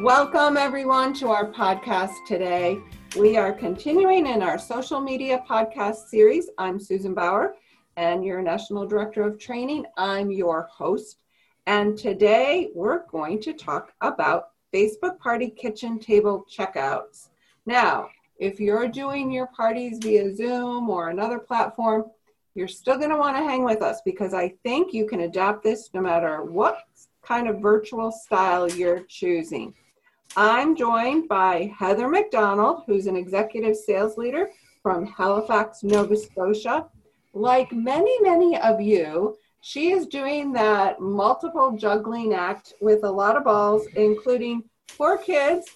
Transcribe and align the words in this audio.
Welcome, 0.00 0.56
everyone, 0.56 1.12
to 1.14 1.28
our 1.28 1.52
podcast 1.52 2.24
today. 2.26 2.80
We 3.14 3.36
are 3.36 3.52
continuing 3.52 4.26
in 4.26 4.42
our 4.42 4.58
social 4.58 5.02
media 5.02 5.44
podcast 5.46 6.08
series. 6.08 6.48
I'm 6.56 6.80
Susan 6.80 7.12
Bauer, 7.12 7.56
and 7.98 8.24
you're 8.24 8.40
National 8.40 8.86
Director 8.86 9.22
of 9.22 9.38
Training. 9.38 9.84
I'm 9.98 10.32
your 10.32 10.62
host. 10.62 11.18
And 11.66 11.96
today 11.96 12.70
we're 12.74 13.06
going 13.08 13.38
to 13.42 13.52
talk 13.52 13.92
about 14.00 14.52
Facebook 14.72 15.18
Party 15.18 15.50
Kitchen 15.50 15.98
Table 15.98 16.46
Checkouts. 16.50 17.28
Now, 17.66 18.08
if 18.38 18.58
you're 18.58 18.88
doing 18.88 19.30
your 19.30 19.48
parties 19.48 19.98
via 20.00 20.34
Zoom 20.34 20.88
or 20.88 21.10
another 21.10 21.38
platform, 21.38 22.06
you're 22.54 22.66
still 22.66 22.96
going 22.96 23.10
to 23.10 23.18
want 23.18 23.36
to 23.36 23.42
hang 23.42 23.62
with 23.62 23.82
us 23.82 24.00
because 24.06 24.32
I 24.32 24.54
think 24.62 24.94
you 24.94 25.06
can 25.06 25.20
adapt 25.20 25.62
this 25.62 25.90
no 25.92 26.00
matter 26.00 26.42
what 26.42 26.78
kind 27.22 27.46
of 27.46 27.60
virtual 27.60 28.10
style 28.10 28.68
you're 28.70 29.00
choosing. 29.04 29.74
I'm 30.36 30.74
joined 30.74 31.28
by 31.28 31.74
Heather 31.78 32.08
McDonald, 32.08 32.84
who's 32.86 33.06
an 33.06 33.16
executive 33.16 33.76
sales 33.76 34.16
leader 34.16 34.48
from 34.82 35.04
Halifax, 35.04 35.82
Nova 35.82 36.16
Scotia. 36.16 36.86
Like 37.34 37.70
many, 37.72 38.18
many 38.22 38.58
of 38.58 38.80
you, 38.80 39.36
she 39.60 39.90
is 39.90 40.06
doing 40.06 40.52
that 40.52 41.00
multiple 41.00 41.76
juggling 41.76 42.32
act 42.32 42.72
with 42.80 43.04
a 43.04 43.10
lot 43.10 43.36
of 43.36 43.44
balls, 43.44 43.86
including 43.94 44.64
four 44.88 45.18
kids 45.18 45.66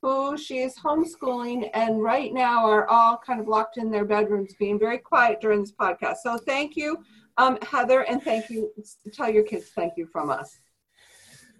who 0.00 0.36
she 0.38 0.58
is 0.58 0.76
homeschooling 0.76 1.68
and 1.74 2.00
right 2.00 2.32
now 2.32 2.66
are 2.66 2.86
all 2.88 3.18
kind 3.18 3.40
of 3.40 3.48
locked 3.48 3.78
in 3.78 3.90
their 3.90 4.04
bedrooms 4.04 4.54
being 4.58 4.78
very 4.78 4.98
quiet 4.98 5.40
during 5.40 5.60
this 5.60 5.72
podcast. 5.72 6.16
So 6.22 6.38
thank 6.38 6.76
you, 6.76 6.98
um, 7.36 7.58
Heather, 7.62 8.02
and 8.02 8.22
thank 8.22 8.48
you. 8.48 8.70
Tell 9.12 9.30
your 9.30 9.44
kids 9.44 9.70
thank 9.74 9.94
you 9.96 10.06
from 10.06 10.30
us. 10.30 10.60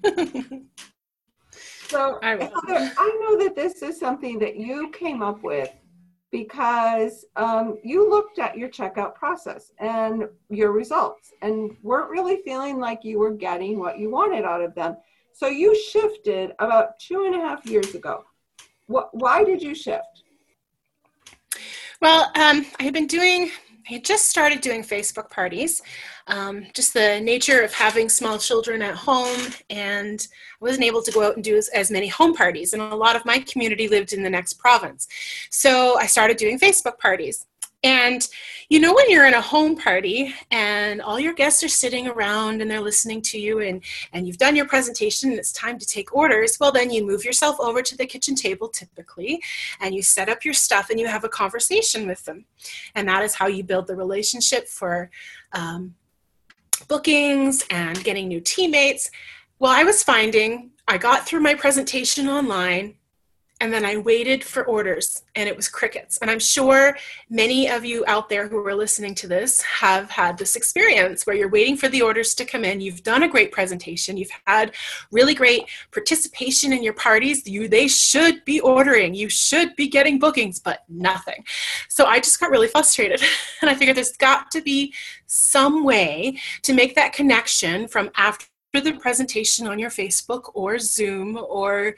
so 1.89 2.19
I, 2.23 2.31
Heather, 2.31 2.53
I 2.99 3.19
know 3.21 3.45
that 3.45 3.55
this 3.55 3.83
is 3.83 3.99
something 3.99 4.39
that 4.39 4.57
you 4.57 4.91
came 4.91 5.23
up 5.23 5.43
with 5.43 5.71
because 6.31 7.25
um, 7.37 7.79
you 7.85 8.09
looked 8.09 8.39
at 8.39 8.59
your 8.59 8.69
checkout 8.69 9.15
process 9.15 9.71
and 9.79 10.25
your 10.51 10.73
results 10.73 11.33
and 11.43 11.77
weren't 11.83 12.11
really 12.11 12.39
feeling 12.45 12.81
like 12.81 13.05
you 13.05 13.19
were 13.19 13.33
getting 13.33 13.79
what 13.79 13.99
you 13.99 14.11
wanted 14.11 14.45
out 14.45 14.61
of 14.61 14.75
them. 14.75 14.97
So 15.33 15.47
you 15.47 15.77
shifted 15.77 16.53
about 16.59 16.99
two 16.99 17.25
and 17.27 17.37
a 17.37 17.39
half 17.39 17.65
years 17.67 17.95
ago. 17.95 18.25
What, 18.87 19.11
why 19.13 19.45
did 19.45 19.63
you 19.63 19.75
shift? 19.75 20.25
Well, 22.03 22.25
um, 22.35 22.67
I 22.81 22.83
had 22.83 22.95
been 22.95 23.07
doing 23.07 23.51
I 23.89 23.95
had 23.95 24.05
just 24.05 24.31
started 24.31 24.63
doing 24.63 24.83
Facebook 24.83 25.29
parties. 25.31 25.83
Um, 26.27 26.67
just 26.73 26.95
the 26.95 27.21
nature 27.21 27.61
of 27.61 27.73
having 27.75 28.09
small 28.09 28.39
children 28.39 28.81
at 28.81 28.95
home, 28.95 29.53
and 29.69 30.27
I 30.61 30.65
wasn't 30.65 30.85
able 30.85 31.03
to 31.03 31.13
go 31.13 31.23
out 31.23 31.35
and 31.35 31.45
do 31.45 31.57
as, 31.57 31.69
as, 31.69 31.91
many 31.91 32.09
home 32.09 32.35
parties. 32.35 32.73
And 32.73 32.81
a 32.81 32.97
lot 32.97 33.15
of 33.15 33.27
my 33.27 33.41
community 33.41 33.89
lived 33.89 34.15
in 34.15 34.23
the 34.23 34.31
next 34.31 34.55
province. 34.55 35.07
So 35.51 35.99
I 35.99 36.07
started 36.07 36.39
doing 36.39 36.59
Facebook 36.59 36.99
parties. 36.99 37.47
And 37.85 38.27
you 38.71 38.81
know, 38.81 38.95
when 38.95 39.11
you're 39.11 39.27
in 39.27 39.35
a 39.35 39.43
home 39.43 39.77
party 39.77 40.35
and 40.51 41.03
all 41.03 41.21
your 41.21 41.35
guests 41.35 41.63
are 41.63 41.69
sitting 41.69 42.09
around 42.09 42.63
and 42.63 42.71
they're 42.71 42.81
listening 42.81 43.21
to 43.21 43.39
you, 43.39 43.61
and, 43.61 43.85
and 44.15 44.27
you've 44.27 44.39
done 44.39 44.57
your 44.57 44.67
presentation 44.67 45.29
and 45.31 45.39
it's 45.39 45.53
time 45.53 45.79
to 45.79 45.87
take 45.87 46.15
orders, 46.15 46.57
well, 46.59 46.73
then 46.73 46.91
you 46.91 47.07
move 47.07 47.27
yourself 47.27 47.57
over 47.61 47.83
to 47.83 47.97
the 47.97 48.07
kitchen 48.07 48.35
table 48.35 48.69
typically 48.69 49.43
and 49.81 49.95
you 49.95 50.01
set 50.01 50.31
up 50.31 50.47
your 50.47 50.55
stuff 50.55 50.89
and 50.89 50.99
you 50.99 51.07
have 51.07 51.25
a 51.25 51.29
conversation 51.29 52.07
with 52.07 52.25
them. 52.25 52.47
And 52.95 53.07
that 53.07 53.23
is 53.23 53.35
how 53.35 53.49
you 53.49 53.63
build 53.63 53.87
the 53.87 53.97
relationship 53.97 54.67
for 54.67 55.11
um, 55.53 55.95
bookings 56.89 57.65
and 57.71 58.03
getting 58.05 58.29
new 58.29 58.41
teammates. 58.41 59.11
Well, 59.59 59.73
I 59.73 59.85
was 59.85 60.03
finding 60.03 60.71
I 60.87 60.99
got 60.99 61.27
through 61.27 61.41
my 61.41 61.55
presentation 61.55 62.29
online 62.29 62.95
and 63.61 63.73
then 63.73 63.85
I 63.85 63.97
waited 63.97 64.43
for 64.43 64.65
orders 64.65 65.23
and 65.37 65.49
it 65.49 65.57
was 65.57 65.69
crickets. 65.69 66.19
And 66.19 66.31
I'm 66.31 66.41
sure 66.41 66.97
many 67.31 67.69
of 67.69 67.85
you 67.85 68.05
out 68.09 68.29
there 68.29 68.49
who 68.49 68.59
are 68.67 68.75
listening 68.75 69.15
to 69.17 69.29
this 69.29 69.63
have 69.63 70.11
had 70.11 70.37
this 70.37 70.57
experience 70.57 71.25
where 71.25 71.37
you're 71.37 71.49
waiting 71.49 71.77
for 71.77 71.89
the 71.89 72.03
orders 72.03 72.35
to 72.35 72.45
come 72.45 72.65
in. 72.65 72.81
You've 72.81 73.05
done 73.05 73.23
a 73.23 73.29
great 73.29 73.53
presentation, 73.53 74.17
you've 74.17 74.31
had 74.47 74.73
really 75.13 75.35
great 75.35 75.65
participation 75.93 76.73
in 76.73 76.83
your 76.83 76.95
parties. 76.95 77.47
You 77.47 77.69
they 77.69 77.87
should 77.87 78.45
be 78.45 78.61
ordering, 78.61 79.15
you 79.15 79.29
should 79.29 79.77
be 79.77 79.89
getting 79.89 80.19
bookings, 80.19 80.59
but 80.59 80.81
nothing. 80.89 81.45
So 81.89 82.07
I 82.07 82.19
just 82.19 82.41
got 82.41 82.51
really 82.51 82.69
frustrated 82.69 83.23
and 83.63 83.71
I 83.71 83.75
figured 83.75 83.97
there's 83.97 84.17
got 84.17 84.51
to 84.51 84.63
be 84.63 84.93
some 85.27 85.85
way 85.85 86.39
to 86.63 86.73
make 86.73 86.97
that 86.97 87.13
connection 87.13 87.89
from 87.89 88.11
after 88.17 88.47
the 88.81 88.95
presentation 88.95 89.67
on 89.67 89.79
your 89.79 89.91
Facebook 89.91 90.51
or 90.55 90.79
Zoom 90.79 91.39
or 91.49 91.95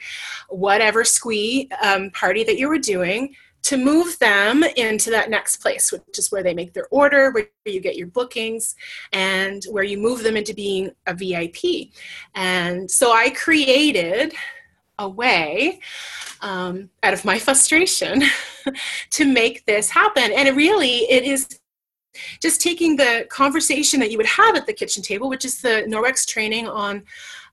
whatever 0.49 1.05
squee 1.05 1.69
um, 1.83 2.11
party 2.11 2.45
that 2.45 2.59
you 2.59 2.69
were 2.69 2.79
doing 2.79 3.35
to 3.67 3.77
move 3.77 4.17
them 4.21 4.63
into 4.77 5.11
that 5.11 5.29
next 5.29 5.57
place, 5.57 5.91
which 5.91 6.19
is 6.19 6.31
where 6.31 6.45
they 6.45 6.55
make 6.55 6.73
their 6.73 6.87
order, 6.93 7.33
where 7.33 7.49
you 7.65 7.81
get 7.81 7.97
your 7.97 8.07
bookings, 8.07 8.77
and 9.13 9.65
where 9.71 9.83
you 9.83 9.99
move 9.99 10.23
them 10.23 10.37
into 10.37 10.55
being 10.55 10.93
a 11.09 11.15
VIP. 11.15 11.91
And 12.37 12.89
so 12.89 13.13
I 13.13 13.31
created 13.31 14.35
a 15.01 15.09
way 15.09 15.81
um, 16.43 16.91
out 17.03 17.13
of 17.13 17.25
my 17.25 17.41
frustration 17.41 18.23
to 19.11 19.25
make 19.25 19.67
this 19.67 19.91
happen. 19.91 20.31
And 20.33 20.47
it 20.47 20.55
really, 20.55 20.99
it 21.11 21.25
is 21.25 21.59
just 22.41 22.61
taking 22.61 22.97
the 22.97 23.27
conversation 23.31 24.01
that 24.01 24.11
you 24.11 24.17
would 24.17 24.27
have 24.27 24.57
at 24.57 24.67
the 24.67 24.73
kitchen 24.73 25.03
table, 25.03 25.29
which 25.29 25.45
is 25.45 25.61
the 25.61 25.85
Norwex 25.89 26.27
training 26.27 26.69
on 26.69 27.03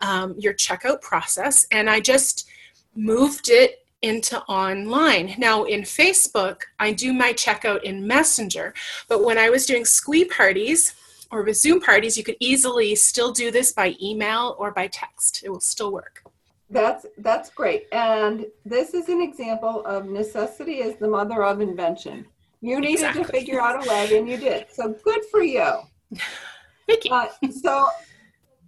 um, 0.02 0.36
your 0.38 0.54
checkout 0.54 1.02
process, 1.02 1.66
and 1.72 1.90
I 1.90 2.00
just 2.00 2.50
moved 2.96 3.50
it 3.50 3.86
into 4.02 4.42
online. 4.44 5.34
Now, 5.38 5.64
in 5.64 5.82
Facebook, 5.82 6.64
I 6.80 6.92
do 6.92 7.14
my 7.14 7.34
checkout 7.34 7.84
in 7.84 8.06
Messenger, 8.06 8.74
but 9.08 9.24
when 9.24 9.38
I 9.38 9.50
was 9.50 9.66
doing 9.66 9.86
squee 9.86 10.26
parties 10.26 10.94
or 11.32 11.44
with 11.44 11.58
Zoom 11.58 11.82
parties, 11.82 12.18
you 12.18 12.24
could 12.24 12.36
easily 12.40 12.96
still 12.96 13.32
do 13.32 13.50
this 13.50 13.72
by 13.72 13.96
email 14.02 14.56
or 14.60 14.72
by 14.72 14.88
text. 14.88 15.42
It 15.44 15.50
will 15.50 15.62
still 15.62 15.92
work. 15.92 16.22
That's 16.70 17.06
that's 17.20 17.50
great. 17.50 17.88
And 17.92 18.46
this 18.66 18.94
is 18.94 19.08
an 19.08 19.22
example 19.22 19.86
of 19.86 20.06
necessity 20.06 20.80
is 20.80 20.96
the 20.96 21.08
mother 21.08 21.44
of 21.44 21.62
invention. 21.62 22.26
You 22.64 22.80
needed 22.80 22.94
exactly. 22.94 23.24
to 23.24 23.30
figure 23.30 23.60
out 23.60 23.86
a 23.86 23.90
way, 23.90 24.18
and 24.18 24.30
you 24.30 24.38
did. 24.38 24.68
So 24.72 24.96
good 25.04 25.26
for 25.30 25.44
you. 25.44 25.70
Thank 26.88 27.04
you. 27.04 27.12
Uh, 27.12 27.28
so 27.52 27.90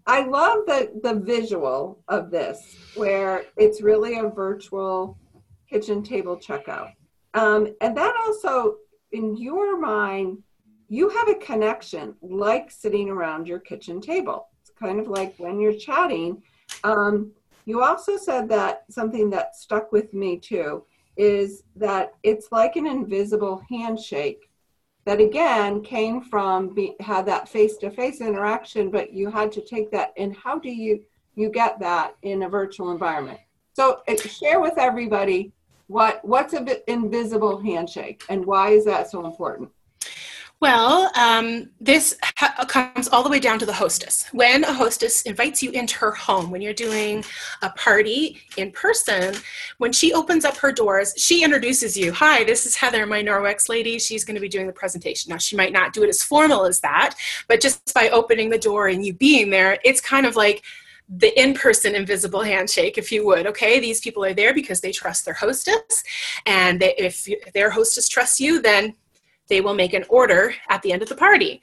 I 0.05 0.25
love 0.25 0.65
the 0.67 0.99
the 1.01 1.13
visual 1.21 2.03
of 2.09 2.29
this, 2.29 2.75
where 2.95 3.45
it's 3.55 3.81
really 3.81 4.19
a 4.19 4.27
virtual 4.27 5.17
kitchen 5.69 6.03
table 6.03 6.35
checkout, 6.35 6.91
um, 7.35 7.73
and 7.79 7.95
that 7.95 8.13
also, 8.19 8.75
in 9.13 9.37
your 9.37 9.79
mind, 9.79 10.39
you 10.89 11.07
have 11.07 11.29
a 11.29 11.35
connection 11.35 12.15
like 12.21 12.69
sitting 12.71 13.09
around 13.09 13.47
your 13.47 13.59
kitchen 13.59 14.01
table. 14.01 14.49
It's 14.59 14.71
kind 14.77 14.99
of 14.99 15.07
like 15.07 15.35
when 15.37 15.57
you're 15.57 15.71
chatting. 15.71 16.43
Um, 16.83 17.31
you 17.63 17.81
also 17.81 18.17
said 18.17 18.49
that 18.49 18.83
something 18.89 19.29
that 19.29 19.55
stuck 19.55 19.93
with 19.93 20.13
me 20.13 20.37
too 20.37 20.83
is 21.17 21.63
that 21.75 22.13
it's 22.23 22.51
like 22.51 22.75
an 22.75 22.87
invisible 22.87 23.63
handshake 23.69 24.49
that 25.05 25.21
again 25.21 25.81
came 25.81 26.21
from 26.21 26.73
be, 26.73 26.95
had 26.99 27.25
that 27.25 27.47
face-to-face 27.47 28.21
interaction 28.21 28.89
but 28.89 29.13
you 29.13 29.29
had 29.29 29.51
to 29.51 29.61
take 29.61 29.91
that 29.91 30.11
and 30.17 30.35
how 30.35 30.57
do 30.57 30.69
you 30.69 31.03
you 31.35 31.49
get 31.49 31.79
that 31.79 32.15
in 32.21 32.43
a 32.43 32.49
virtual 32.49 32.91
environment? 32.91 33.39
So 33.73 34.01
uh, 34.07 34.15
share 34.15 34.59
with 34.59 34.77
everybody 34.77 35.51
what 35.87 36.23
what's 36.23 36.53
an 36.53 36.67
invisible 36.87 37.61
handshake 37.61 38.23
and 38.29 38.45
why 38.45 38.69
is 38.69 38.85
that 38.85 39.11
so 39.11 39.25
important 39.25 39.69
well, 40.65 41.11
um, 41.15 41.69
this 41.79 42.17
ha- 42.23 42.65
comes 42.67 43.07
all 43.09 43.21
the 43.21 43.29
way 43.29 43.39
down 43.39 43.59
to 43.59 43.67
the 43.67 43.73
hostess. 43.73 44.25
When 44.31 44.63
a 44.63 44.73
hostess 44.73 45.21
invites 45.21 45.61
you 45.61 45.69
into 45.69 45.95
her 45.99 46.09
home, 46.09 46.49
when 46.49 46.59
you're 46.59 46.73
doing 46.73 47.23
a 47.61 47.69
party 47.69 48.41
in 48.57 48.71
person, 48.71 49.35
when 49.77 49.93
she 49.93 50.11
opens 50.11 50.43
up 50.43 50.57
her 50.57 50.71
doors, 50.71 51.13
she 51.17 51.43
introduces 51.43 51.95
you. 51.95 52.11
Hi, 52.13 52.43
this 52.43 52.65
is 52.65 52.75
Heather, 52.75 53.05
my 53.05 53.21
Norwex 53.21 53.69
lady. 53.69 53.99
She's 53.99 54.25
going 54.25 54.33
to 54.33 54.41
be 54.41 54.49
doing 54.49 54.65
the 54.65 54.73
presentation. 54.73 55.29
Now, 55.29 55.37
she 55.37 55.55
might 55.55 55.71
not 55.71 55.93
do 55.93 56.01
it 56.01 56.09
as 56.09 56.23
formal 56.23 56.65
as 56.65 56.79
that, 56.79 57.13
but 57.47 57.61
just 57.61 57.93
by 57.93 58.09
opening 58.09 58.49
the 58.49 58.57
door 58.57 58.87
and 58.87 59.05
you 59.05 59.13
being 59.13 59.51
there, 59.51 59.77
it's 59.85 60.01
kind 60.01 60.25
of 60.25 60.35
like, 60.35 60.63
the 61.07 61.39
in-person 61.39 61.93
invisible 61.93 62.41
handshake 62.41 62.97
if 62.97 63.11
you 63.11 63.23
would 63.23 63.45
okay 63.45 63.79
these 63.79 63.99
people 63.99 64.25
are 64.25 64.33
there 64.33 64.55
because 64.55 64.81
they 64.81 64.91
trust 64.91 65.23
their 65.23 65.35
hostess 65.35 66.03
and 66.47 66.79
they, 66.79 66.95
if 66.97 67.29
their 67.53 67.69
hostess 67.69 68.09
trusts 68.09 68.39
you 68.39 68.59
then 68.59 68.91
they 69.47 69.61
will 69.61 69.73
make 69.73 69.93
an 69.93 70.05
order 70.09 70.53
at 70.69 70.81
the 70.81 70.91
end 70.91 71.01
of 71.01 71.09
the 71.09 71.15
party. 71.15 71.61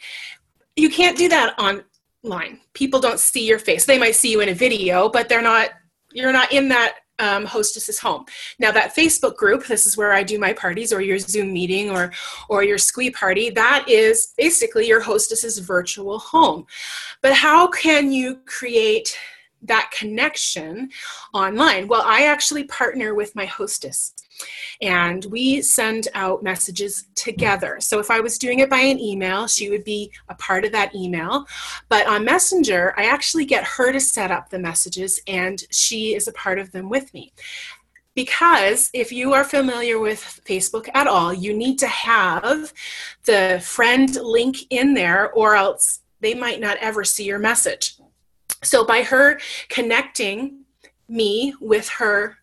You 0.76 0.88
can't 0.88 1.18
do 1.18 1.28
that 1.28 1.58
online. 1.58 2.60
People 2.72 3.00
don't 3.00 3.20
see 3.20 3.46
your 3.46 3.58
face. 3.58 3.84
They 3.84 3.98
might 3.98 4.14
see 4.14 4.30
you 4.30 4.40
in 4.40 4.48
a 4.48 4.54
video, 4.54 5.08
but 5.08 5.28
they're 5.28 5.42
not 5.42 5.70
you're 6.14 6.32
not 6.32 6.52
in 6.52 6.68
that 6.68 6.96
um, 7.18 7.44
hostess's 7.44 7.98
home. 7.98 8.24
Now 8.58 8.72
that 8.72 8.94
Facebook 8.94 9.36
group, 9.36 9.66
this 9.66 9.86
is 9.86 9.96
where 9.96 10.12
I 10.12 10.22
do 10.22 10.38
my 10.38 10.52
parties 10.52 10.92
or 10.92 11.00
your 11.00 11.18
Zoom 11.18 11.52
meeting 11.52 11.90
or 11.90 12.12
or 12.48 12.64
your 12.64 12.78
squee 12.78 13.10
party, 13.10 13.50
that 13.50 13.84
is 13.88 14.32
basically 14.36 14.86
your 14.86 15.00
hostess's 15.00 15.58
virtual 15.58 16.18
home. 16.18 16.66
But 17.22 17.32
how 17.32 17.68
can 17.68 18.12
you 18.12 18.40
create 18.46 19.16
that 19.62 19.90
connection 19.96 20.90
online? 21.32 21.86
Well, 21.86 22.02
I 22.04 22.26
actually 22.26 22.64
partner 22.64 23.14
with 23.14 23.36
my 23.36 23.46
hostess 23.46 24.14
and 24.80 25.24
we 25.26 25.62
send 25.62 26.08
out 26.14 26.42
messages 26.42 27.06
together. 27.14 27.78
So 27.80 27.98
if 28.00 28.10
I 28.10 28.20
was 28.20 28.38
doing 28.38 28.58
it 28.58 28.70
by 28.70 28.80
an 28.80 28.98
email, 28.98 29.46
she 29.46 29.70
would 29.70 29.84
be 29.84 30.10
a 30.28 30.34
part 30.34 30.64
of 30.64 30.72
that 30.72 30.94
email. 30.94 31.46
But 31.88 32.06
on 32.06 32.24
Messenger, 32.24 32.94
I 32.96 33.04
actually 33.04 33.44
get 33.44 33.64
her 33.64 33.92
to 33.92 34.00
set 34.00 34.30
up 34.30 34.50
the 34.50 34.58
messages 34.58 35.20
and 35.26 35.62
she 35.70 36.14
is 36.14 36.26
a 36.26 36.32
part 36.32 36.58
of 36.58 36.72
them 36.72 36.88
with 36.88 37.12
me. 37.14 37.32
Because 38.14 38.90
if 38.92 39.10
you 39.10 39.32
are 39.32 39.44
familiar 39.44 39.98
with 39.98 40.40
Facebook 40.44 40.88
at 40.94 41.06
all, 41.06 41.32
you 41.32 41.56
need 41.56 41.78
to 41.78 41.86
have 41.86 42.72
the 43.24 43.60
friend 43.64 44.14
link 44.16 44.58
in 44.68 44.92
there, 44.92 45.32
or 45.32 45.56
else 45.56 46.00
they 46.20 46.34
might 46.34 46.60
not 46.60 46.76
ever 46.78 47.04
see 47.04 47.24
your 47.24 47.38
message. 47.38 47.96
So, 48.62 48.84
by 48.84 49.02
her 49.02 49.40
connecting 49.70 50.64
me 51.08 51.54
with 51.58 51.88
her 51.88 52.36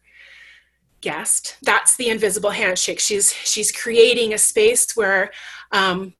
guest. 1.01 1.57
That's 1.61 1.95
the 1.97 2.09
invisible 2.09 2.49
handshake. 2.49 2.99
She's 2.99 3.33
she's 3.33 3.71
creating 3.71 4.33
a 4.33 4.37
space 4.37 4.95
where 4.95 5.31
um, 5.71 6.13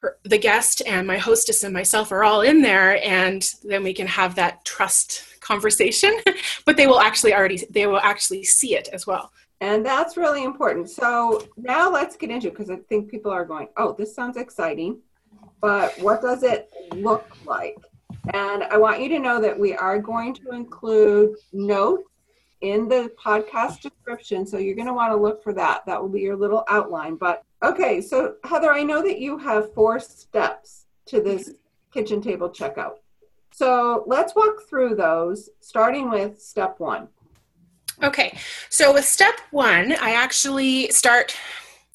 her, 0.00 0.18
the 0.24 0.38
guest 0.38 0.82
and 0.86 1.06
my 1.06 1.18
hostess 1.18 1.64
and 1.64 1.72
myself 1.72 2.12
are 2.12 2.24
all 2.24 2.42
in 2.42 2.62
there 2.62 3.02
and 3.04 3.48
then 3.64 3.82
we 3.82 3.94
can 3.94 4.06
have 4.06 4.34
that 4.36 4.64
trust 4.64 5.40
conversation. 5.40 6.12
But 6.66 6.76
they 6.76 6.86
will 6.86 7.00
actually 7.00 7.34
already 7.34 7.66
they 7.70 7.86
will 7.86 8.00
actually 8.00 8.44
see 8.44 8.74
it 8.74 8.88
as 8.92 9.06
well. 9.06 9.30
And 9.60 9.84
that's 9.84 10.16
really 10.16 10.44
important. 10.44 10.90
So 10.90 11.46
now 11.56 11.90
let's 11.90 12.16
get 12.16 12.30
into 12.30 12.48
it 12.48 12.50
because 12.50 12.70
i 12.70 12.76
think 12.88 13.10
people 13.10 13.30
are 13.30 13.44
going 13.44 13.68
oh 13.76 13.94
this 13.98 14.14
sounds 14.14 14.36
exciting 14.36 15.00
but 15.60 15.98
what 16.00 16.20
does 16.20 16.42
it 16.42 16.70
look 16.92 17.26
like? 17.46 17.76
And 18.32 18.62
i 18.64 18.76
want 18.76 19.00
you 19.02 19.08
to 19.10 19.18
know 19.18 19.40
that 19.40 19.58
we 19.58 19.74
are 19.74 19.98
going 19.98 20.34
to 20.34 20.50
include 20.50 21.36
notes 21.52 22.13
in 22.64 22.88
the 22.88 23.12
podcast 23.22 23.80
description. 23.82 24.46
So 24.46 24.56
you're 24.56 24.74
going 24.74 24.88
to 24.88 24.94
want 24.94 25.12
to 25.12 25.16
look 25.16 25.42
for 25.42 25.52
that. 25.52 25.84
That 25.86 26.00
will 26.00 26.08
be 26.08 26.20
your 26.20 26.36
little 26.36 26.64
outline. 26.68 27.16
But 27.16 27.44
okay, 27.62 28.00
so 28.00 28.36
Heather, 28.44 28.72
I 28.72 28.82
know 28.82 29.02
that 29.02 29.18
you 29.18 29.36
have 29.38 29.74
four 29.74 30.00
steps 30.00 30.86
to 31.06 31.20
this 31.20 31.50
mm-hmm. 31.50 31.58
kitchen 31.92 32.22
table 32.22 32.48
checkout. 32.48 32.96
So 33.52 34.04
let's 34.06 34.34
walk 34.34 34.62
through 34.68 34.96
those, 34.96 35.50
starting 35.60 36.10
with 36.10 36.40
step 36.42 36.80
one. 36.80 37.08
Okay, 38.02 38.36
so 38.70 38.92
with 38.92 39.04
step 39.04 39.34
one, 39.52 39.92
I 39.92 40.14
actually 40.14 40.90
start, 40.90 41.36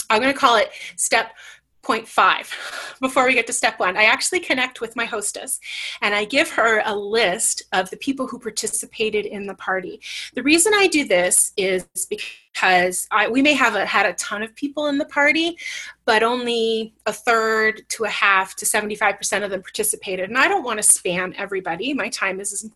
I'm 0.09 0.21
going 0.21 0.33
to 0.33 0.39
call 0.39 0.55
it 0.55 0.69
step 0.95 1.33
point 1.81 2.07
five 2.07 2.53
before 2.99 3.25
we 3.25 3.33
get 3.33 3.47
to 3.47 3.53
step 3.53 3.79
one. 3.79 3.95
I 3.95 4.03
actually 4.03 4.41
connect 4.41 4.81
with 4.81 4.95
my 4.95 5.05
hostess 5.05 5.59
and 6.01 6.13
i 6.13 6.25
give 6.25 6.49
her 6.51 6.81
a 6.85 6.95
list 6.95 7.63
of 7.71 7.89
the 7.89 7.97
people 7.97 8.27
who 8.27 8.39
participated 8.39 9.25
in 9.25 9.47
the 9.47 9.55
party. 9.55 10.01
The 10.33 10.43
reason 10.43 10.73
i 10.75 10.87
do 10.87 11.07
this 11.07 11.53
is 11.55 11.85
because 12.09 13.07
I, 13.11 13.27
we 13.29 13.41
may 13.41 13.53
have 13.53 13.75
a, 13.75 13.85
had 13.85 14.05
a 14.05 14.13
ton 14.13 14.43
of 14.43 14.55
people 14.55 14.87
in 14.87 14.97
the 14.97 15.05
party 15.05 15.57
but 16.05 16.23
only 16.23 16.93
a 17.05 17.13
third 17.13 17.83
to 17.89 18.03
a 18.03 18.09
half 18.09 18.55
to 18.57 18.65
75% 18.65 19.43
of 19.43 19.51
them 19.51 19.61
participated. 19.61 20.29
And 20.29 20.37
i 20.37 20.47
don't 20.47 20.63
want 20.63 20.81
to 20.81 20.87
spam 20.87 21.33
everybody. 21.37 21.93
My 21.93 22.09
time 22.09 22.39
is 22.39 22.51
as 22.51 22.69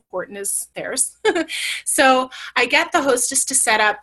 important 0.00 0.38
as 0.38 0.68
theirs. 0.74 1.16
So 1.84 2.30
i 2.56 2.64
get 2.66 2.92
the 2.92 3.02
hostess 3.02 3.44
to 3.46 3.54
set 3.54 3.80
up 3.80 3.98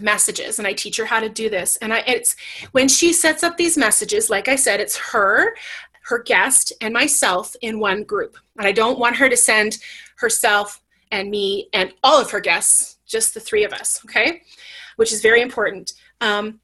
messages 0.00 0.58
and 0.58 0.66
i 0.66 0.72
teach 0.72 0.96
her 0.96 1.04
how 1.04 1.20
to 1.20 1.28
do 1.28 1.48
this. 1.48 1.76
And 1.78 1.92
i 1.92 2.02
it's 2.06 2.36
when 2.72 2.88
she 2.88 3.12
sets 3.12 3.42
up 3.42 3.56
these 3.56 3.76
messages 3.76 4.30
like 4.30 4.48
i 4.48 4.56
said 4.56 4.80
it's 4.80 4.96
her 4.96 5.54
her 6.04 6.18
guest 6.22 6.72
and 6.80 6.92
myself 6.92 7.54
in 7.62 7.78
one 7.78 8.04
group. 8.04 8.36
And 8.58 8.66
i 8.66 8.72
don't 8.72 8.98
want 8.98 9.16
her 9.16 9.28
to 9.28 9.36
send 9.36 9.78
herself 10.16 10.80
and 11.10 11.30
me 11.30 11.68
and 11.72 11.92
all 12.02 12.20
of 12.20 12.30
her 12.30 12.40
guests 12.40 12.98
just 13.06 13.34
the 13.34 13.40
three 13.40 13.64
of 13.64 13.72
us 13.72 14.00
okay? 14.04 14.42
Which 14.96 15.12
is 15.12 15.22
very 15.22 15.42
important. 15.42 15.92
Um, 16.20 16.60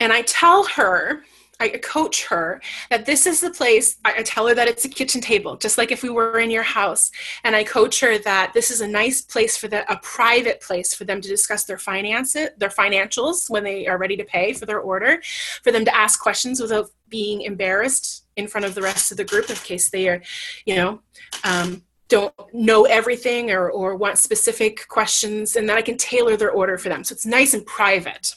and 0.00 0.12
i 0.12 0.22
tell 0.22 0.64
her 0.64 1.22
I 1.58 1.68
coach 1.68 2.26
her 2.26 2.60
that 2.90 3.06
this 3.06 3.26
is 3.26 3.40
the 3.40 3.50
place. 3.50 3.96
I 4.04 4.22
tell 4.22 4.46
her 4.46 4.54
that 4.54 4.68
it's 4.68 4.84
a 4.84 4.88
kitchen 4.88 5.20
table, 5.20 5.56
just 5.56 5.78
like 5.78 5.90
if 5.90 6.02
we 6.02 6.10
were 6.10 6.38
in 6.38 6.50
your 6.50 6.62
house. 6.62 7.10
And 7.44 7.56
I 7.56 7.64
coach 7.64 8.00
her 8.00 8.18
that 8.18 8.52
this 8.52 8.70
is 8.70 8.80
a 8.80 8.88
nice 8.88 9.22
place 9.22 9.56
for 9.56 9.68
the 9.68 9.90
a 9.90 9.98
private 9.98 10.60
place 10.60 10.94
for 10.94 11.04
them 11.04 11.20
to 11.20 11.28
discuss 11.28 11.64
their 11.64 11.78
finances, 11.78 12.50
their 12.58 12.68
financials 12.68 13.48
when 13.48 13.64
they 13.64 13.86
are 13.86 13.98
ready 13.98 14.16
to 14.16 14.24
pay 14.24 14.52
for 14.52 14.66
their 14.66 14.80
order, 14.80 15.20
for 15.62 15.72
them 15.72 15.84
to 15.84 15.96
ask 15.96 16.20
questions 16.20 16.60
without 16.60 16.90
being 17.08 17.42
embarrassed 17.42 18.26
in 18.36 18.46
front 18.46 18.66
of 18.66 18.74
the 18.74 18.82
rest 18.82 19.10
of 19.10 19.16
the 19.16 19.24
group 19.24 19.48
in 19.48 19.56
case 19.56 19.88
they 19.88 20.08
are, 20.08 20.22
you 20.66 20.76
know, 20.76 21.00
um, 21.44 21.82
don't 22.08 22.34
know 22.52 22.84
everything 22.84 23.50
or, 23.50 23.70
or 23.70 23.96
want 23.96 24.18
specific 24.18 24.86
questions, 24.88 25.56
and 25.56 25.68
that 25.68 25.76
I 25.76 25.82
can 25.82 25.96
tailor 25.96 26.36
their 26.36 26.50
order 26.50 26.78
for 26.78 26.88
them. 26.88 27.02
So 27.02 27.12
it's 27.14 27.26
nice 27.26 27.54
and 27.54 27.66
private, 27.66 28.34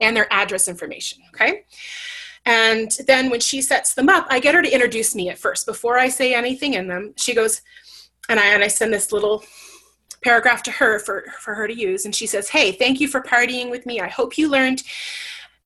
and 0.00 0.16
their 0.16 0.30
address 0.32 0.68
information. 0.68 1.20
Okay. 1.34 1.64
And 2.46 2.90
then 3.06 3.30
when 3.30 3.40
she 3.40 3.60
sets 3.60 3.94
them 3.94 4.08
up, 4.08 4.26
I 4.30 4.40
get 4.40 4.54
her 4.54 4.62
to 4.62 4.72
introduce 4.72 5.14
me 5.14 5.28
at 5.28 5.38
first 5.38 5.66
before 5.66 5.98
I 5.98 6.08
say 6.08 6.34
anything 6.34 6.74
in 6.74 6.88
them. 6.88 7.14
She 7.16 7.34
goes, 7.34 7.62
and 8.28 8.38
I 8.38 8.46
and 8.46 8.62
I 8.62 8.68
send 8.68 8.92
this 8.92 9.12
little 9.12 9.44
paragraph 10.22 10.62
to 10.64 10.70
her 10.70 10.98
for 10.98 11.24
for 11.40 11.54
her 11.54 11.68
to 11.68 11.74
use, 11.74 12.04
and 12.04 12.14
she 12.14 12.26
says, 12.26 12.48
"Hey, 12.48 12.72
thank 12.72 13.00
you 13.00 13.08
for 13.08 13.22
partying 13.22 13.70
with 13.70 13.86
me. 13.86 14.00
I 14.00 14.08
hope 14.08 14.38
you 14.38 14.48
learned 14.48 14.82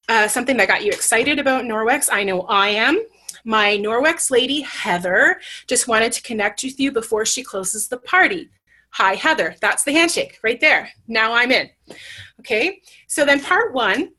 uh, 0.08 0.28
something 0.28 0.56
that 0.56 0.68
got 0.68 0.84
you 0.84 0.92
excited 0.92 1.38
about 1.38 1.64
Norwex. 1.64 2.08
I 2.10 2.24
know 2.24 2.42
I 2.42 2.68
am." 2.68 3.00
My 3.44 3.76
Norwex 3.76 4.30
lady, 4.30 4.60
Heather, 4.60 5.40
just 5.66 5.88
wanted 5.88 6.12
to 6.12 6.22
connect 6.22 6.62
with 6.62 6.78
you 6.78 6.92
before 6.92 7.26
she 7.26 7.42
closes 7.42 7.88
the 7.88 7.96
party. 7.96 8.50
Hi, 8.90 9.14
Heather. 9.14 9.56
That's 9.60 9.82
the 9.82 9.92
handshake 9.92 10.38
right 10.44 10.60
there. 10.60 10.90
Now 11.08 11.32
I'm 11.32 11.50
in. 11.50 11.70
Okay, 12.40 12.80
so 13.08 13.24
then 13.24 13.40
part 13.40 13.72
one 13.72 14.12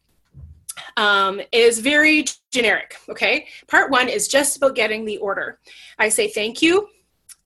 um, 0.97 1.41
is 1.51 1.79
very 1.79 2.25
generic. 2.51 2.97
Okay, 3.09 3.47
part 3.67 3.91
one 3.91 4.09
is 4.09 4.27
just 4.27 4.57
about 4.57 4.75
getting 4.75 5.05
the 5.05 5.17
order. 5.17 5.59
I 5.99 6.09
say 6.09 6.27
thank 6.27 6.61
you 6.61 6.87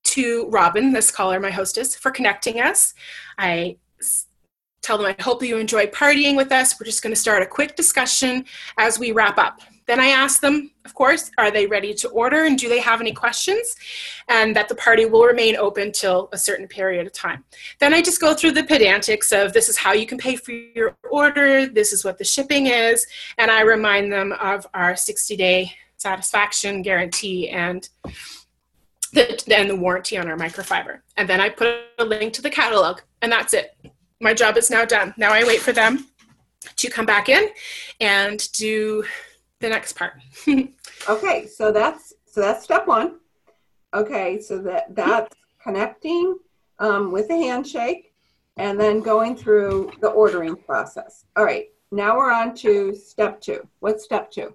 to 0.03 0.47
Robin, 0.50 0.94
this 0.94 1.12
caller, 1.12 1.39
my 1.39 1.51
hostess, 1.51 1.95
for 1.95 2.12
connecting 2.12 2.62
us. 2.62 2.94
I 3.38 3.77
tell 4.81 4.97
them 4.97 5.13
I 5.18 5.21
hope 5.21 5.44
you 5.44 5.57
enjoy 5.57 5.88
partying 5.88 6.38
with 6.38 6.51
us. 6.51 6.79
We're 6.79 6.85
just 6.85 7.03
going 7.03 7.13
to 7.13 7.19
start 7.19 7.44
a 7.44 7.45
quick 7.45 7.75
discussion 7.75 8.45
as 8.77 8.97
we 8.97 9.12
wrap 9.12 9.38
up. 9.38 9.59
Then 9.87 9.99
I 9.99 10.07
ask 10.07 10.41
them, 10.41 10.71
of 10.85 10.93
course, 10.93 11.31
are 11.37 11.49
they 11.49 11.65
ready 11.65 11.93
to 11.95 12.09
order 12.09 12.43
and 12.43 12.57
do 12.57 12.67
they 12.69 12.79
have 12.79 13.01
any 13.01 13.13
questions? 13.13 13.75
And 14.27 14.56
that 14.56 14.67
the 14.67 14.75
party 14.75 15.06
will 15.06 15.23
remain 15.23 15.56
open 15.56 15.91
till 15.91 16.29
a 16.33 16.37
certain 16.37 16.67
period 16.67 17.07
of 17.07 17.13
time. 17.13 17.45
Then 17.79 17.94
I 17.94 18.01
just 18.01 18.21
go 18.21 18.33
through 18.33 18.51
the 18.51 18.63
pedantics 18.63 19.31
of 19.31 19.53
this 19.53 19.69
is 19.69 19.77
how 19.77 19.94
you 19.94 20.06
can 20.06 20.17
pay 20.17 20.35
for 20.35 20.51
your 20.51 20.97
order, 21.09 21.65
this 21.65 21.94
is 21.94 22.03
what 22.03 22.17
the 22.17 22.23
shipping 22.25 22.67
is, 22.67 23.07
and 23.37 23.49
I 23.49 23.61
remind 23.61 24.11
them 24.11 24.33
of 24.33 24.67
our 24.73 24.95
60 24.95 25.35
day 25.37 25.71
satisfaction 25.95 26.81
guarantee 26.81 27.49
and 27.49 27.87
the, 29.13 29.41
and 29.56 29.69
the 29.69 29.75
warranty 29.75 30.17
on 30.17 30.27
our 30.27 30.37
microfiber. 30.37 30.99
And 31.15 31.27
then 31.27 31.39
I 31.39 31.49
put 31.49 31.75
a 31.97 32.06
link 32.06 32.33
to 32.33 32.41
the 32.41 32.49
catalog, 32.49 32.99
and 33.21 33.31
that's 33.31 33.53
it. 33.53 33.75
My 34.19 34.33
job 34.33 34.57
is 34.57 34.69
now 34.69 34.85
done. 34.85 35.13
Now 35.17 35.31
I 35.31 35.44
wait 35.44 35.61
for 35.61 35.71
them 35.71 36.07
to 36.75 36.89
come 36.89 37.06
back 37.06 37.29
in 37.29 37.49
and 37.99 38.51
do 38.53 39.03
the 39.59 39.69
next 39.69 39.94
part. 39.94 40.14
okay, 41.09 41.47
so 41.47 41.71
that's 41.71 42.14
so 42.26 42.42
that's 42.42 42.64
step 42.64 42.87
one. 42.87 43.19
Okay, 43.94 44.40
so 44.40 44.59
that 44.59 44.95
that's 44.95 45.35
connecting 45.61 46.37
um, 46.80 47.11
with 47.11 47.28
the 47.28 47.35
handshake 47.35 48.14
and 48.57 48.80
then 48.80 49.02
going 49.02 49.35
through 49.35 49.92
the 50.02 50.09
ordering 50.09 50.56
process. 50.56 51.26
All 51.35 51.44
right, 51.44 51.66
now 51.92 52.18
we're 52.18 52.31
on 52.31 52.56
to 52.56 52.95
step 52.95 53.42
two. 53.42 53.68
What's 53.80 54.04
step 54.04 54.31
two? 54.31 54.54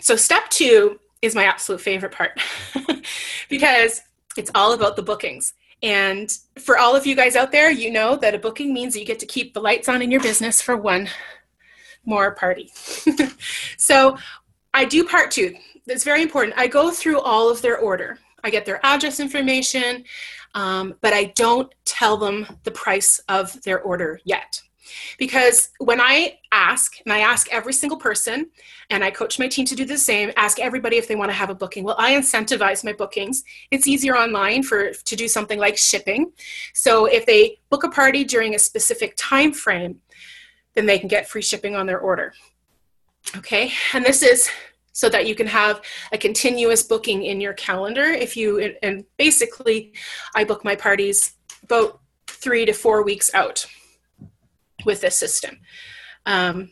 So 0.00 0.16
step 0.16 0.48
two 0.50 0.98
is 1.22 1.34
my 1.34 1.44
absolute 1.44 1.80
favorite 1.80 2.12
part 2.12 2.40
because 3.48 4.02
it's 4.36 4.50
all 4.54 4.72
about 4.72 4.96
the 4.96 5.02
bookings. 5.02 5.54
And 5.82 6.30
for 6.58 6.78
all 6.78 6.96
of 6.96 7.06
you 7.06 7.14
guys 7.14 7.36
out 7.36 7.52
there, 7.52 7.70
you 7.70 7.90
know 7.90 8.16
that 8.16 8.34
a 8.34 8.38
booking 8.38 8.72
means 8.72 8.96
you 8.96 9.04
get 9.04 9.18
to 9.20 9.26
keep 9.26 9.54
the 9.54 9.60
lights 9.60 9.88
on 9.88 10.02
in 10.02 10.10
your 10.10 10.20
business 10.20 10.62
for 10.62 10.76
one 10.76 11.08
more 12.06 12.34
party. 12.34 12.72
so 13.76 14.16
I 14.72 14.84
do 14.84 15.04
part 15.04 15.30
two. 15.30 15.54
It's 15.86 16.04
very 16.04 16.22
important. 16.22 16.54
I 16.56 16.66
go 16.66 16.90
through 16.90 17.20
all 17.20 17.50
of 17.50 17.62
their 17.62 17.78
order. 17.78 18.18
I 18.42 18.50
get 18.50 18.64
their 18.64 18.84
address 18.84 19.20
information, 19.20 20.04
um, 20.54 20.94
but 21.00 21.12
I 21.12 21.32
don't 21.36 21.72
tell 21.84 22.16
them 22.16 22.46
the 22.62 22.70
price 22.70 23.20
of 23.28 23.60
their 23.62 23.80
order 23.80 24.20
yet. 24.24 24.62
Because 25.18 25.70
when 25.78 26.00
I 26.00 26.38
ask, 26.52 26.98
and 27.04 27.12
I 27.12 27.20
ask 27.20 27.52
every 27.52 27.72
single 27.72 27.98
person, 27.98 28.50
and 28.90 29.02
I 29.02 29.10
coach 29.10 29.38
my 29.38 29.48
team 29.48 29.66
to 29.66 29.74
do 29.74 29.84
the 29.84 29.98
same, 29.98 30.30
ask 30.36 30.60
everybody 30.60 30.96
if 30.96 31.08
they 31.08 31.16
want 31.16 31.30
to 31.30 31.36
have 31.36 31.50
a 31.50 31.54
booking. 31.54 31.84
Well, 31.84 31.96
I 31.98 32.12
incentivize 32.12 32.84
my 32.84 32.92
bookings. 32.92 33.42
It's 33.70 33.88
easier 33.88 34.16
online 34.16 34.62
for 34.62 34.92
to 34.92 35.16
do 35.16 35.28
something 35.28 35.58
like 35.58 35.76
shipping. 35.76 36.32
So 36.72 37.06
if 37.06 37.26
they 37.26 37.58
book 37.70 37.84
a 37.84 37.88
party 37.88 38.24
during 38.24 38.54
a 38.54 38.58
specific 38.58 39.14
time 39.16 39.52
frame, 39.52 40.00
then 40.76 40.86
they 40.86 40.98
can 41.00 41.08
get 41.08 41.28
free 41.28 41.42
shipping 41.42 41.74
on 41.74 41.86
their 41.86 41.98
order. 41.98 42.32
Okay, 43.36 43.72
and 43.92 44.04
this 44.04 44.22
is 44.22 44.48
so 44.96 45.10
that 45.10 45.26
you 45.26 45.34
can 45.34 45.46
have 45.46 45.82
a 46.12 46.16
continuous 46.16 46.82
booking 46.82 47.24
in 47.24 47.38
your 47.38 47.52
calendar 47.52 48.04
if 48.04 48.34
you 48.34 48.74
and 48.82 49.04
basically 49.18 49.92
i 50.34 50.42
book 50.42 50.64
my 50.64 50.74
parties 50.74 51.34
about 51.62 52.00
three 52.26 52.64
to 52.64 52.72
four 52.72 53.04
weeks 53.04 53.30
out 53.34 53.66
with 54.86 55.02
this 55.02 55.16
system 55.18 55.58
um, 56.24 56.70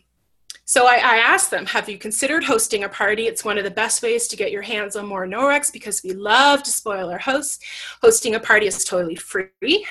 so 0.67 0.87
I, 0.87 0.95
I, 0.95 1.17
asked 1.19 1.51
them, 1.51 1.67
have 1.67 1.89
you 1.89 1.99
considered 1.99 2.43
hosting 2.43 2.85
a 2.85 2.89
party? 2.89 3.27
It's 3.27 3.45
one 3.45 3.59
of 3.59 3.65
the 3.65 3.71
best 3.71 4.03
ways 4.03 4.27
to 4.29 4.37
get 4.37 4.51
your 4.51 4.63
hands 4.63 4.97
on 4.97 5.07
more 5.07 5.27
Norwex 5.27 5.71
because 5.71 6.03
we 6.03 6.13
love 6.15 6.63
to 6.63 6.71
spoil 6.71 7.11
our 7.11 7.19
hosts. 7.19 7.63
Hosting 8.03 8.35
a 8.35 8.41
party 8.41 8.67
is 8.67 8.83
totally 8.83 9.15
free 9.15 9.87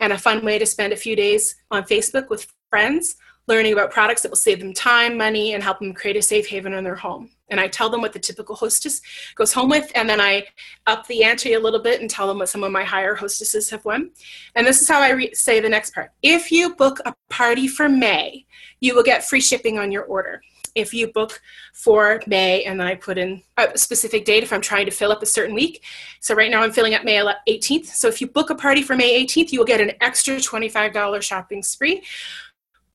and 0.00 0.12
a 0.12 0.18
fun 0.18 0.44
way 0.44 0.58
to 0.58 0.64
spend 0.64 0.94
a 0.94 0.96
few 0.96 1.14
days 1.14 1.54
on 1.70 1.84
Facebook 1.84 2.30
with 2.30 2.50
friends, 2.70 3.16
learning 3.46 3.72
about 3.72 3.90
products 3.90 4.22
that 4.22 4.30
will 4.30 4.36
save 4.36 4.58
them 4.58 4.74
time, 4.74 5.16
money, 5.16 5.54
and 5.54 5.62
help 5.62 5.78
them 5.78 5.92
create 5.92 6.16
a 6.16 6.22
safe 6.22 6.46
haven 6.46 6.72
in 6.72 6.84
their 6.84 6.96
home. 6.96 7.30
And 7.48 7.60
I 7.60 7.68
tell 7.68 7.88
them 7.88 8.00
what 8.00 8.12
the 8.12 8.18
typical 8.18 8.56
hostess 8.56 9.00
goes 9.36 9.52
home 9.52 9.68
with, 9.68 9.90
and 9.94 10.08
then 10.08 10.20
I 10.20 10.46
up 10.86 11.06
the 11.06 11.22
ante 11.22 11.54
a 11.54 11.60
little 11.60 11.80
bit 11.80 12.00
and 12.00 12.10
tell 12.10 12.26
them 12.26 12.38
what 12.38 12.48
some 12.48 12.64
of 12.64 12.72
my 12.72 12.82
higher 12.82 13.14
hostesses 13.14 13.70
have 13.70 13.84
won. 13.84 14.10
And 14.56 14.66
this 14.66 14.82
is 14.82 14.88
how 14.88 15.00
I 15.00 15.12
re- 15.12 15.34
say 15.34 15.60
the 15.60 15.68
next 15.68 15.94
part. 15.94 16.10
If 16.22 16.50
you 16.50 16.74
book 16.74 16.98
a 17.06 17.14
party 17.30 17.68
for 17.68 17.88
May, 17.88 18.46
you 18.80 18.94
will 18.94 19.04
get 19.04 19.24
free 19.24 19.40
shipping 19.40 19.78
on 19.78 19.92
your 19.92 20.04
order. 20.04 20.42
If 20.74 20.92
you 20.92 21.10
book 21.10 21.40
for 21.72 22.20
May, 22.26 22.64
and 22.64 22.78
then 22.78 22.86
I 22.86 22.96
put 22.96 23.16
in 23.16 23.42
a 23.56 23.78
specific 23.78 24.26
date 24.26 24.42
if 24.42 24.52
I'm 24.52 24.60
trying 24.60 24.84
to 24.84 24.92
fill 24.92 25.10
up 25.10 25.22
a 25.22 25.26
certain 25.26 25.54
week. 25.54 25.82
So 26.20 26.34
right 26.34 26.50
now 26.50 26.62
I'm 26.62 26.72
filling 26.72 26.94
up 26.94 27.02
May 27.02 27.16
18th. 27.48 27.86
So 27.86 28.08
if 28.08 28.20
you 28.20 28.26
book 28.26 28.50
a 28.50 28.54
party 28.54 28.82
for 28.82 28.94
May 28.94 29.24
18th, 29.24 29.52
you 29.52 29.58
will 29.58 29.66
get 29.66 29.80
an 29.80 29.92
extra 30.02 30.36
$25 30.36 31.22
shopping 31.22 31.62
spree 31.62 32.02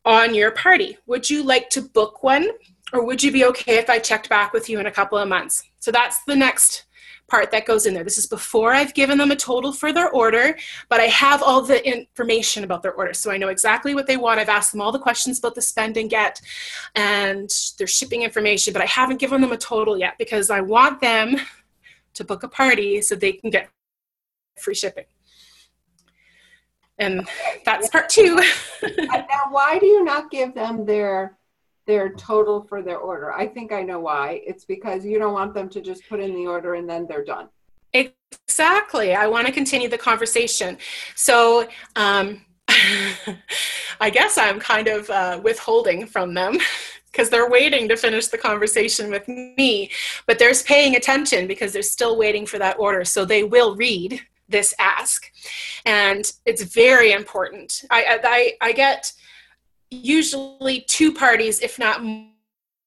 on 0.05 0.33
your 0.33 0.51
party. 0.51 0.97
Would 1.05 1.29
you 1.29 1.43
like 1.43 1.69
to 1.71 1.81
book 1.81 2.23
one? 2.23 2.49
Or 2.93 3.05
would 3.05 3.23
you 3.23 3.31
be 3.31 3.45
okay 3.45 3.77
if 3.77 3.89
I 3.89 3.99
checked 3.99 4.27
back 4.27 4.51
with 4.51 4.69
you 4.69 4.79
in 4.79 4.85
a 4.85 4.91
couple 4.91 5.17
of 5.17 5.29
months? 5.29 5.63
So 5.79 5.91
that's 5.91 6.23
the 6.25 6.35
next 6.35 6.85
part 7.31 7.49
that 7.51 7.65
goes 7.65 7.85
in 7.85 7.93
there. 7.93 8.03
This 8.03 8.17
is 8.17 8.27
before 8.27 8.73
I've 8.73 8.93
given 8.93 9.17
them 9.17 9.31
a 9.31 9.35
total 9.37 9.71
for 9.71 9.93
their 9.93 10.09
order, 10.09 10.57
but 10.89 10.99
I 10.99 11.05
have 11.05 11.41
all 11.41 11.61
the 11.61 11.87
information 11.87 12.65
about 12.65 12.83
their 12.83 12.91
order. 12.91 13.13
So 13.13 13.31
I 13.31 13.37
know 13.37 13.47
exactly 13.47 13.95
what 13.95 14.05
they 14.05 14.17
want. 14.17 14.41
I've 14.41 14.49
asked 14.49 14.73
them 14.73 14.81
all 14.81 14.91
the 14.91 14.99
questions 14.99 15.39
about 15.39 15.55
the 15.55 15.61
spend 15.61 15.95
and 15.95 16.09
get 16.09 16.41
and 16.95 17.49
their 17.77 17.87
shipping 17.87 18.23
information, 18.23 18.73
but 18.73 18.81
I 18.81 18.85
haven't 18.85 19.21
given 19.21 19.39
them 19.39 19.53
a 19.53 19.57
total 19.57 19.97
yet 19.97 20.15
because 20.19 20.49
I 20.49 20.59
want 20.59 20.99
them 20.99 21.37
to 22.15 22.23
book 22.25 22.43
a 22.43 22.49
party 22.49 23.01
so 23.01 23.15
they 23.15 23.31
can 23.31 23.49
get 23.49 23.69
free 24.59 24.75
shipping. 24.75 25.05
And 27.01 27.27
that's 27.65 27.89
part 27.89 28.07
two. 28.07 28.35
now, 28.97 29.47
why 29.49 29.77
do 29.79 29.85
you 29.87 30.03
not 30.03 30.31
give 30.31 30.53
them 30.53 30.85
their 30.85 31.37
their 31.87 32.13
total 32.13 32.61
for 32.61 32.81
their 32.81 32.97
order. 32.97 33.33
I 33.33 33.47
think 33.47 33.71
I 33.71 33.81
know 33.81 33.99
why. 33.99 34.41
It's 34.45 34.65
because 34.65 35.05
you 35.05 35.19
don't 35.19 35.33
want 35.33 35.53
them 35.53 35.67
to 35.69 35.81
just 35.81 36.07
put 36.07 36.19
in 36.19 36.33
the 36.33 36.47
order 36.47 36.75
and 36.75 36.89
then 36.89 37.07
they're 37.07 37.25
done. 37.25 37.49
Exactly. 37.93 39.13
I 39.13 39.27
want 39.27 39.47
to 39.47 39.53
continue 39.53 39.89
the 39.89 39.97
conversation. 39.97 40.77
So, 41.15 41.67
um, 41.95 42.45
I 43.99 44.09
guess 44.09 44.37
I'm 44.37 44.59
kind 44.59 44.87
of 44.87 45.09
uh, 45.09 45.41
withholding 45.43 46.05
from 46.05 46.33
them 46.33 46.57
because 47.11 47.29
they're 47.29 47.49
waiting 47.49 47.89
to 47.89 47.97
finish 47.97 48.27
the 48.27 48.37
conversation 48.37 49.11
with 49.11 49.27
me, 49.27 49.91
but 50.27 50.39
they're 50.39 50.53
paying 50.65 50.95
attention 50.95 51.45
because 51.45 51.73
they're 51.73 51.81
still 51.81 52.17
waiting 52.17 52.45
for 52.45 52.57
that 52.57 52.79
order. 52.79 53.03
So 53.03 53.25
they 53.25 53.43
will 53.43 53.75
read 53.75 54.21
this 54.51 54.73
ask, 54.79 55.31
and 55.85 56.31
it's 56.45 56.63
very 56.63 57.11
important. 57.11 57.83
I 57.89 58.19
I, 58.23 58.67
I 58.69 58.71
get 58.73 59.11
usually 59.89 60.81
two 60.87 61.13
parties, 61.13 61.59
if 61.59 61.77
not 61.77 62.01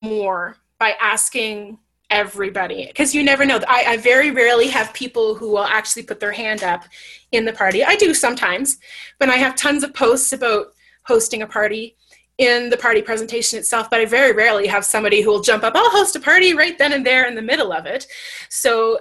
more, 0.02 0.56
by 0.78 0.94
asking 1.00 1.78
everybody 2.10 2.86
because 2.86 3.14
you 3.14 3.22
never 3.22 3.44
know. 3.44 3.58
I, 3.66 3.84
I, 3.88 3.96
very 3.96 4.30
rarely 4.30 4.68
have 4.68 4.92
people 4.92 5.34
who 5.34 5.50
will 5.50 5.64
actually 5.64 6.04
put 6.04 6.20
their 6.20 6.32
hand 6.32 6.62
up 6.62 6.84
in 7.32 7.44
the 7.44 7.52
party. 7.52 7.82
I 7.82 7.96
do 7.96 8.14
sometimes, 8.14 8.78
but 9.18 9.28
I 9.28 9.36
have 9.36 9.56
tons 9.56 9.82
of 9.82 9.94
posts 9.94 10.32
about 10.32 10.66
hosting 11.06 11.42
a 11.42 11.46
party 11.46 11.96
in 12.38 12.68
the 12.68 12.76
party 12.76 13.00
presentation 13.00 13.58
itself, 13.58 13.88
but 13.90 14.00
I 14.00 14.06
very 14.06 14.32
rarely 14.32 14.66
have 14.66 14.84
somebody 14.84 15.22
who 15.22 15.30
will 15.30 15.40
jump 15.40 15.62
up, 15.62 15.74
I'll 15.76 15.90
host 15.90 16.16
a 16.16 16.20
party 16.20 16.52
right 16.52 16.76
then 16.76 16.92
and 16.92 17.06
there 17.06 17.26
in 17.26 17.34
the 17.34 17.42
middle 17.42 17.72
of 17.72 17.86
it. 17.86 18.06
So 18.48 18.98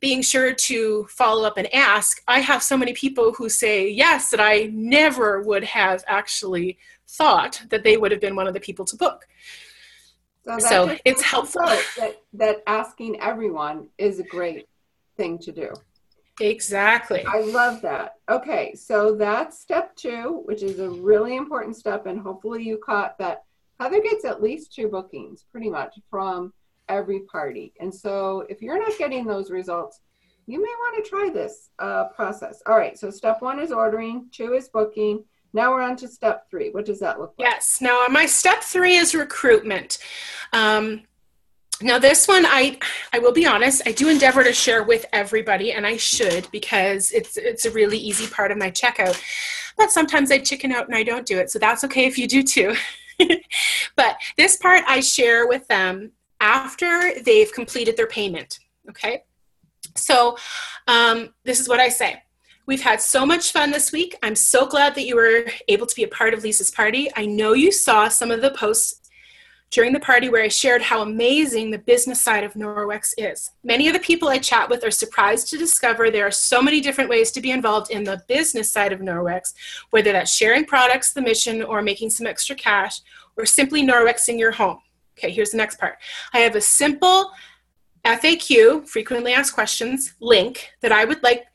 being 0.00 0.22
sure 0.22 0.52
to 0.52 1.06
follow 1.10 1.44
up 1.46 1.56
and 1.56 1.72
ask, 1.74 2.22
I 2.28 2.40
have 2.40 2.62
so 2.62 2.76
many 2.76 2.92
people 2.92 3.32
who 3.32 3.48
say 3.48 3.88
yes 3.88 4.30
that 4.30 4.40
I 4.40 4.70
never 4.72 5.42
would 5.42 5.64
have 5.64 6.04
actually 6.06 6.78
thought 7.06 7.62
that 7.70 7.84
they 7.84 7.96
would 7.96 8.10
have 8.10 8.20
been 8.20 8.36
one 8.36 8.46
of 8.46 8.54
the 8.54 8.60
people 8.60 8.84
to 8.86 8.96
book. 8.96 9.26
So, 10.44 10.58
so 10.58 10.96
it's 11.04 11.22
helpful. 11.22 11.66
That, 11.98 12.16
that 12.34 12.62
asking 12.66 13.20
everyone 13.20 13.88
is 13.98 14.18
a 14.18 14.24
great 14.24 14.66
thing 15.16 15.38
to 15.40 15.52
do. 15.52 15.72
Exactly. 16.40 17.24
I 17.26 17.40
love 17.40 17.82
that. 17.82 18.14
Okay, 18.30 18.74
so 18.74 19.14
that's 19.14 19.58
step 19.58 19.94
two, 19.96 20.42
which 20.44 20.62
is 20.62 20.78
a 20.78 20.88
really 20.88 21.36
important 21.36 21.76
step, 21.76 22.06
and 22.06 22.20
hopefully 22.20 22.62
you 22.62 22.78
caught 22.78 23.18
that 23.18 23.42
Heather 23.80 24.00
gets 24.00 24.24
at 24.24 24.42
least 24.42 24.74
two 24.74 24.88
bookings 24.88 25.44
pretty 25.50 25.68
much 25.68 25.98
from 26.10 26.52
every 26.88 27.20
party. 27.20 27.72
And 27.80 27.94
so 27.94 28.44
if 28.48 28.62
you're 28.62 28.78
not 28.78 28.96
getting 28.98 29.26
those 29.26 29.50
results, 29.50 30.00
you 30.46 30.62
may 30.62 30.74
want 30.80 31.04
to 31.04 31.08
try 31.08 31.30
this 31.30 31.70
uh, 31.78 32.06
process. 32.08 32.62
All 32.66 32.76
right, 32.76 32.98
so 32.98 33.10
step 33.10 33.42
one 33.42 33.60
is 33.60 33.70
ordering, 33.70 34.28
two 34.32 34.54
is 34.54 34.68
booking, 34.68 35.24
now 35.52 35.72
we're 35.72 35.82
on 35.82 35.96
to 35.96 36.08
step 36.08 36.48
three. 36.50 36.70
What 36.70 36.84
does 36.84 37.00
that 37.00 37.18
look 37.18 37.34
like? 37.38 37.48
Yes. 37.50 37.80
Now 37.80 38.06
my 38.10 38.26
step 38.26 38.62
three 38.62 38.96
is 38.96 39.14
recruitment. 39.14 39.98
Um, 40.52 41.02
now 41.80 41.98
this 41.98 42.26
one 42.26 42.44
I 42.44 42.78
I 43.12 43.18
will 43.18 43.32
be 43.32 43.46
honest, 43.46 43.82
I 43.86 43.92
do 43.92 44.08
endeavor 44.08 44.42
to 44.44 44.52
share 44.52 44.82
with 44.82 45.06
everybody 45.12 45.72
and 45.72 45.86
I 45.86 45.96
should 45.96 46.48
because 46.50 47.12
it's 47.12 47.36
it's 47.36 47.64
a 47.64 47.70
really 47.70 47.98
easy 47.98 48.26
part 48.26 48.50
of 48.50 48.58
my 48.58 48.70
checkout. 48.70 49.20
But 49.76 49.90
sometimes 49.90 50.30
I 50.30 50.38
chicken 50.38 50.72
out 50.72 50.86
and 50.86 50.96
I 50.96 51.02
don't 51.02 51.26
do 51.26 51.38
it. 51.38 51.50
So 51.50 51.58
that's 51.58 51.84
okay 51.84 52.04
if 52.04 52.18
you 52.18 52.26
do 52.26 52.42
too. 52.42 52.74
but 53.96 54.16
this 54.36 54.56
part 54.56 54.82
I 54.86 55.00
share 55.00 55.46
with 55.46 55.66
them 55.68 56.12
after 56.48 57.12
they've 57.26 57.52
completed 57.52 57.94
their 57.94 58.06
payment. 58.06 58.58
Okay. 58.88 59.24
So 59.94 60.38
um, 60.86 61.34
this 61.44 61.60
is 61.60 61.68
what 61.68 61.78
I 61.78 61.90
say. 61.90 62.22
We've 62.64 62.80
had 62.80 63.02
so 63.02 63.26
much 63.26 63.52
fun 63.52 63.70
this 63.70 63.92
week. 63.92 64.16
I'm 64.22 64.34
so 64.34 64.66
glad 64.66 64.94
that 64.94 65.06
you 65.06 65.16
were 65.16 65.44
able 65.68 65.86
to 65.86 65.94
be 65.94 66.04
a 66.04 66.08
part 66.08 66.32
of 66.32 66.42
Lisa's 66.42 66.70
party. 66.70 67.10
I 67.16 67.26
know 67.26 67.52
you 67.52 67.70
saw 67.70 68.08
some 68.08 68.30
of 68.30 68.40
the 68.40 68.50
posts 68.50 69.02
during 69.70 69.92
the 69.92 70.00
party 70.00 70.30
where 70.30 70.42
I 70.42 70.48
shared 70.48 70.80
how 70.80 71.02
amazing 71.02 71.70
the 71.70 71.78
business 71.78 72.20
side 72.22 72.44
of 72.44 72.54
Norwex 72.54 73.12
is. 73.18 73.50
Many 73.62 73.86
of 73.86 73.92
the 73.92 74.00
people 74.00 74.28
I 74.28 74.38
chat 74.38 74.70
with 74.70 74.82
are 74.84 74.90
surprised 74.90 75.48
to 75.48 75.58
discover 75.58 76.10
there 76.10 76.26
are 76.26 76.30
so 76.30 76.62
many 76.62 76.80
different 76.80 77.10
ways 77.10 77.30
to 77.32 77.42
be 77.42 77.50
involved 77.50 77.90
in 77.90 78.04
the 78.04 78.22
business 78.26 78.72
side 78.72 78.94
of 78.94 79.00
Norwex, 79.00 79.52
whether 79.90 80.12
that's 80.12 80.34
sharing 80.34 80.64
products, 80.64 81.12
the 81.12 81.20
mission, 81.20 81.62
or 81.62 81.82
making 81.82 82.08
some 82.08 82.26
extra 82.26 82.56
cash, 82.56 83.00
or 83.36 83.44
simply 83.44 83.82
Norwexing 83.86 84.38
your 84.38 84.52
home. 84.52 84.78
Okay, 85.18 85.32
here's 85.32 85.50
the 85.50 85.56
next 85.56 85.80
part. 85.80 85.96
I 86.32 86.38
have 86.38 86.54
a 86.54 86.60
simple 86.60 87.32
FAQ, 88.04 88.88
frequently 88.88 89.32
asked 89.32 89.52
questions, 89.52 90.14
link 90.20 90.70
that 90.80 90.92
I 90.92 91.04
would 91.04 91.22
like 91.24 91.46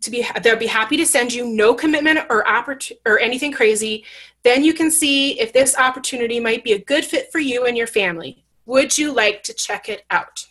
to 0.00 0.10
be 0.10 0.26
they'll 0.42 0.56
be 0.56 0.66
happy 0.66 0.96
to 0.96 1.06
send 1.06 1.32
you 1.32 1.46
no 1.46 1.74
commitment 1.74 2.20
or 2.30 2.42
oppor- 2.44 2.90
or 3.04 3.20
anything 3.20 3.52
crazy. 3.52 4.04
Then 4.42 4.64
you 4.64 4.72
can 4.72 4.90
see 4.90 5.38
if 5.38 5.52
this 5.52 5.76
opportunity 5.76 6.40
might 6.40 6.64
be 6.64 6.72
a 6.72 6.78
good 6.78 7.04
fit 7.04 7.30
for 7.30 7.38
you 7.38 7.66
and 7.66 7.76
your 7.76 7.86
family. 7.86 8.44
Would 8.64 8.96
you 8.96 9.12
like 9.12 9.42
to 9.44 9.52
check 9.52 9.88
it 9.88 10.04
out? 10.10 10.46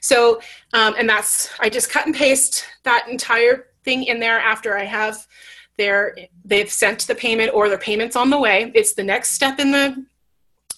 So 0.00 0.40
um, 0.72 0.94
and 0.98 1.08
that's 1.08 1.50
i 1.60 1.68
just 1.68 1.90
cut 1.90 2.04
and 2.04 2.14
paste 2.14 2.66
that 2.82 3.06
entire 3.08 3.68
thing 3.84 4.02
in 4.04 4.18
there 4.18 4.40
after 4.40 4.76
i 4.76 4.84
have 4.84 5.26
their 5.80 6.14
they've 6.44 6.70
sent 6.70 7.06
the 7.06 7.14
payment 7.14 7.50
or 7.54 7.68
their 7.68 7.78
payments 7.78 8.14
on 8.14 8.28
the 8.28 8.38
way. 8.38 8.70
It's 8.74 8.92
the 8.92 9.02
next 9.02 9.30
step 9.30 9.58
in 9.58 9.72
the 9.72 10.04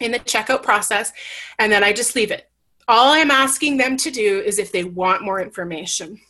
in 0.04 0.12
the 0.12 0.18
checkout 0.20 0.62
process 0.62 1.12
and 1.58 1.70
then 1.72 1.82
i 1.84 1.92
just 1.92 2.14
leave 2.14 2.30
it. 2.30 2.50
All 2.88 3.12
i'm 3.12 3.30
asking 3.30 3.76
them 3.76 3.96
to 3.98 4.10
do 4.10 4.40
is 4.40 4.58
if 4.58 4.72
they 4.72 4.84
want 4.84 5.22
more 5.22 5.40
information. 5.40 6.20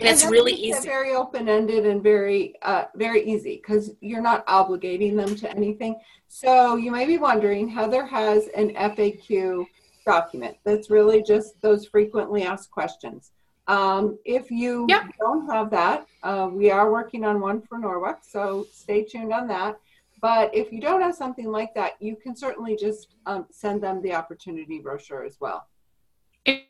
And, 0.00 0.08
and 0.08 0.14
it's 0.16 0.24
really 0.24 0.54
easy. 0.54 0.88
very 0.88 1.14
open-ended 1.14 1.86
and 1.86 2.02
very 2.02 2.54
uh, 2.62 2.86
very 2.96 3.22
easy 3.24 3.56
because 3.56 3.92
you're 4.00 4.20
not 4.20 4.44
obligating 4.48 5.14
them 5.14 5.36
to 5.36 5.48
anything. 5.50 6.00
So 6.26 6.74
you 6.74 6.90
may 6.90 7.06
be 7.06 7.16
wondering 7.16 7.68
heather 7.68 8.04
has 8.04 8.48
an 8.56 8.70
faq 8.74 9.66
document 10.04 10.56
that's 10.64 10.90
really 10.90 11.22
just 11.22 11.60
those 11.62 11.86
frequently 11.86 12.42
asked 12.42 12.72
questions. 12.72 13.30
Um, 13.68 14.18
if 14.24 14.50
you 14.50 14.84
yep. 14.88 15.04
don't 15.18 15.48
have 15.48 15.70
that 15.70 16.06
uh, 16.24 16.50
we 16.52 16.70
are 16.72 16.90
working 16.90 17.24
on 17.24 17.40
one 17.40 17.62
for 17.62 17.78
Norwex, 17.78 18.24
so 18.28 18.66
stay 18.72 19.04
tuned 19.04 19.32
on 19.32 19.46
that 19.48 19.78
but 20.24 20.54
if 20.54 20.72
you 20.72 20.80
don't 20.80 21.02
have 21.02 21.14
something 21.14 21.50
like 21.50 21.74
that 21.74 21.92
you 22.00 22.16
can 22.16 22.34
certainly 22.34 22.74
just 22.76 23.08
um, 23.26 23.46
send 23.50 23.82
them 23.82 24.00
the 24.00 24.14
opportunity 24.14 24.78
brochure 24.78 25.24
as 25.24 25.36
well 25.38 25.68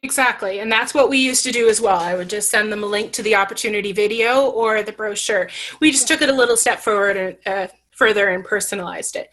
Exactly. 0.04 0.61
And 0.61 0.70
that's 0.70 0.94
what 0.94 1.11
we 1.11 1.18
used 1.18 1.42
to 1.42 1.50
do 1.50 1.68
as 1.68 1.80
well. 1.80 1.99
I 1.99 2.14
would 2.14 2.30
just 2.30 2.49
send 2.49 2.70
them 2.70 2.84
a 2.84 2.87
link 2.87 3.11
to 3.14 3.25
the 3.25 3.34
opportunity 3.34 3.90
video 3.90 4.49
or 4.50 4.84
the 4.84 4.92
brochure. 4.92 5.50
We 5.80 5.90
just 5.90 6.06
took 6.06 6.23
it 6.23 6.28
a 6.28 6.32
little 6.32 6.56
step 6.56 6.78
forward, 6.78 7.38
uh, 7.44 7.66
further 7.90 8.28
and 8.28 8.44
personalized 8.44 9.16
it. 9.16 9.30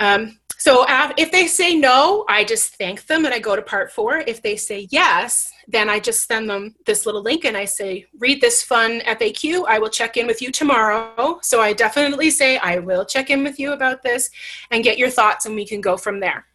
Um, 0.00 0.40
So 0.58 0.84
uh, 0.86 1.12
if 1.16 1.30
they 1.30 1.46
say 1.46 1.76
no, 1.76 2.24
I 2.28 2.42
just 2.42 2.74
thank 2.74 3.06
them 3.06 3.24
and 3.24 3.32
I 3.32 3.38
go 3.38 3.54
to 3.54 3.62
part 3.62 3.92
four. 3.92 4.18
If 4.18 4.42
they 4.42 4.56
say 4.56 4.88
yes, 4.90 5.52
then 5.68 5.88
I 5.88 6.00
just 6.00 6.26
send 6.26 6.50
them 6.50 6.74
this 6.84 7.06
little 7.06 7.22
link 7.22 7.44
and 7.44 7.56
I 7.56 7.64
say, 7.64 8.06
read 8.18 8.40
this 8.40 8.62
fun 8.64 9.00
FAQ. 9.00 9.66
I 9.68 9.78
will 9.78 9.88
check 9.88 10.16
in 10.16 10.26
with 10.26 10.42
you 10.42 10.50
tomorrow. 10.50 11.38
So 11.42 11.60
I 11.60 11.72
definitely 11.72 12.30
say, 12.30 12.58
I 12.58 12.80
will 12.80 13.04
check 13.04 13.30
in 13.30 13.44
with 13.44 13.60
you 13.60 13.72
about 13.72 14.02
this 14.02 14.30
and 14.72 14.82
get 14.82 14.98
your 14.98 15.10
thoughts 15.10 15.46
and 15.46 15.54
we 15.54 15.64
can 15.64 15.80
go 15.80 15.96
from 15.96 16.18
there. 16.18 16.46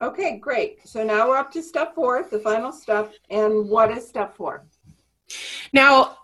Okay, 0.00 0.38
great. 0.38 0.88
So 0.88 1.04
now 1.04 1.28
we're 1.28 1.36
up 1.36 1.50
to 1.52 1.62
step 1.62 1.94
four, 1.94 2.26
the 2.30 2.38
final 2.38 2.72
step. 2.72 3.12
And 3.28 3.68
what 3.68 3.90
is 3.90 4.08
step 4.08 4.34
four? 4.34 4.64
Now, 5.74 6.18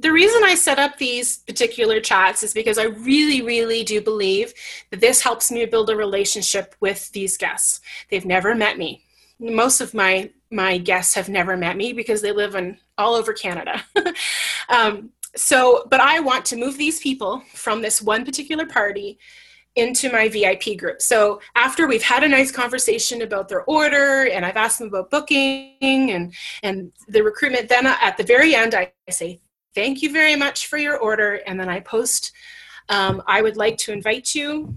the 0.00 0.12
reason 0.12 0.42
I 0.44 0.54
set 0.54 0.78
up 0.78 0.96
these 0.96 1.38
particular 1.38 2.00
chats 2.00 2.42
is 2.42 2.54
because 2.54 2.78
I 2.78 2.84
really, 2.84 3.42
really 3.42 3.84
do 3.84 4.00
believe 4.00 4.54
that 4.90 5.00
this 5.00 5.20
helps 5.20 5.50
me 5.50 5.66
build 5.66 5.90
a 5.90 5.96
relationship 5.96 6.74
with 6.80 7.10
these 7.12 7.36
guests. 7.36 7.80
They've 8.10 8.24
never 8.24 8.54
met 8.54 8.78
me. 8.78 9.04
Most 9.38 9.80
of 9.80 9.94
my 9.94 10.30
my 10.50 10.78
guests 10.78 11.14
have 11.14 11.28
never 11.28 11.56
met 11.56 11.76
me 11.76 11.92
because 11.92 12.22
they 12.22 12.32
live 12.32 12.56
in 12.56 12.76
all 12.98 13.14
over 13.14 13.32
Canada. 13.32 13.84
um, 14.68 15.10
so, 15.36 15.86
but 15.88 16.00
I 16.00 16.18
want 16.18 16.44
to 16.46 16.56
move 16.56 16.76
these 16.76 16.98
people 16.98 17.42
from 17.54 17.82
this 17.82 18.02
one 18.02 18.24
particular 18.24 18.66
party 18.66 19.18
into 19.76 20.10
my 20.10 20.28
VIP 20.28 20.76
group. 20.76 21.00
So 21.00 21.40
after 21.54 21.86
we've 21.86 22.02
had 22.02 22.24
a 22.24 22.28
nice 22.28 22.50
conversation 22.50 23.22
about 23.22 23.48
their 23.48 23.62
order 23.62 24.26
and 24.26 24.44
I've 24.44 24.56
asked 24.56 24.80
them 24.80 24.88
about 24.88 25.10
booking 25.10 25.76
and 26.10 26.34
and 26.64 26.90
the 27.06 27.22
recruitment, 27.22 27.68
then 27.68 27.86
at 27.86 28.16
the 28.16 28.24
very 28.24 28.56
end 28.56 28.74
I 28.74 28.92
say 29.08 29.40
thank 29.74 30.02
you 30.02 30.12
very 30.12 30.36
much 30.36 30.66
for 30.66 30.76
your 30.76 30.98
order. 30.98 31.40
And 31.46 31.58
then 31.58 31.68
I 31.68 31.80
post, 31.80 32.32
um, 32.88 33.22
I 33.26 33.42
would 33.42 33.56
like 33.56 33.76
to 33.78 33.92
invite 33.92 34.34
you 34.34 34.76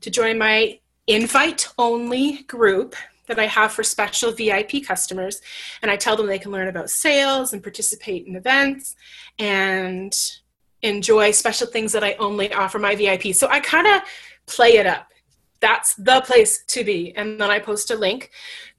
to 0.00 0.10
join 0.10 0.38
my 0.38 0.80
invite 1.06 1.68
only 1.78 2.42
group 2.42 2.94
that 3.26 3.38
I 3.38 3.46
have 3.46 3.72
for 3.72 3.82
special 3.82 4.32
VIP 4.32 4.84
customers. 4.86 5.40
And 5.82 5.90
I 5.90 5.96
tell 5.96 6.16
them 6.16 6.26
they 6.26 6.38
can 6.38 6.52
learn 6.52 6.68
about 6.68 6.90
sales 6.90 7.52
and 7.52 7.62
participate 7.62 8.26
in 8.26 8.36
events 8.36 8.96
and 9.38 10.16
enjoy 10.82 11.30
special 11.32 11.66
things 11.66 11.92
that 11.92 12.04
I 12.04 12.14
only 12.14 12.52
offer 12.52 12.78
my 12.78 12.94
VIP. 12.94 13.34
So 13.34 13.48
I 13.48 13.60
kind 13.60 13.86
of 13.86 14.02
play 14.46 14.76
it 14.76 14.86
up. 14.86 15.08
That's 15.60 15.94
the 15.94 16.22
place 16.22 16.64
to 16.68 16.84
be. 16.84 17.12
And 17.16 17.40
then 17.40 17.50
I 17.50 17.58
post 17.58 17.90
a 17.90 17.96
link 17.96 18.30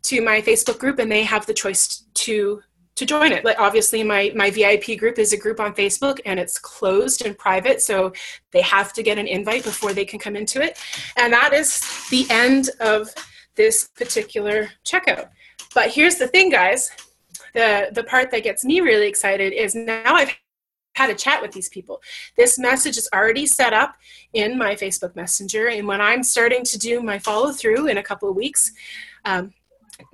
to 0.04 0.22
my 0.22 0.42
Facebook 0.42 0.80
group, 0.80 0.98
and 1.00 1.12
they 1.12 1.24
have 1.24 1.46
the 1.46 1.54
choice 1.54 2.06
to 2.14 2.62
to 3.00 3.06
join 3.06 3.32
it. 3.32 3.46
Like 3.46 3.60
obviously 3.60 4.04
my 4.04 4.32
my 4.36 4.50
VIP 4.50 5.00
group 5.00 5.18
is 5.18 5.32
a 5.32 5.38
group 5.38 5.60
on 5.60 5.74
Facebook 5.74 6.20
and 6.26 6.40
it's 6.40 6.60
closed 6.60 7.26
and 7.26 7.38
private, 7.38 7.82
so 7.82 8.14
they 8.52 8.62
have 8.62 8.92
to 8.94 9.02
get 9.02 9.18
an 9.18 9.28
invite 9.28 9.64
before 9.64 9.94
they 9.94 10.06
can 10.06 10.20
come 10.20 10.36
into 10.36 10.62
it. 10.62 10.78
And 11.18 11.32
that 11.34 11.54
is 11.54 11.80
the 12.10 12.28
end 12.30 12.70
of 12.82 13.10
this 13.56 13.88
particular 13.96 14.70
checkout. 14.86 15.30
But 15.74 15.92
here's 15.92 16.16
the 16.16 16.28
thing, 16.28 16.50
guys. 16.50 16.92
The 17.54 17.90
the 17.94 18.04
part 18.04 18.32
that 18.32 18.44
gets 18.44 18.66
me 18.66 18.82
really 18.82 19.08
excited 19.08 19.54
is 19.54 19.76
now 19.76 20.16
I've 20.16 20.36
had 20.96 21.10
a 21.10 21.16
chat 21.16 21.42
with 21.42 21.54
these 21.54 21.70
people. 21.70 22.02
This 22.36 22.60
message 22.60 22.98
is 22.98 23.08
already 23.14 23.46
set 23.46 23.72
up 23.72 23.96
in 24.34 24.58
my 24.58 24.76
Facebook 24.76 25.16
Messenger, 25.16 25.70
and 25.70 25.88
when 25.88 26.02
I'm 26.02 26.24
starting 26.24 26.66
to 26.66 26.78
do 26.78 27.02
my 27.02 27.18
follow 27.18 27.54
through 27.54 27.88
in 27.88 27.98
a 27.98 28.04
couple 28.04 28.30
of 28.30 28.36
weeks, 28.36 28.74
um, 29.24 29.54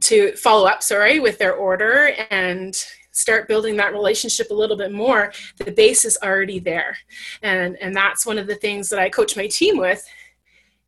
to 0.02 0.36
follow 0.36 0.68
up, 0.68 0.84
sorry, 0.84 1.20
with 1.20 1.38
their 1.38 1.54
order 1.54 2.14
and 2.30 2.76
start 3.12 3.48
building 3.48 3.78
that 3.78 3.94
relationship 3.94 4.52
a 4.52 4.54
little 4.54 4.76
bit 4.76 4.92
more, 4.92 5.32
the 5.58 5.72
base 5.72 6.04
is 6.04 6.18
already 6.22 6.60
there. 6.60 6.98
And 7.42 7.78
and 7.82 7.96
that's 7.96 8.26
one 8.26 8.38
of 8.38 8.48
the 8.48 8.56
things 8.56 8.90
that 8.90 9.00
I 9.00 9.10
coach 9.10 9.38
my 9.38 9.48
team 9.48 9.78
with 9.78 10.06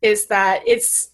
is 0.02 0.26
that 0.26 0.62
it's 0.66 1.10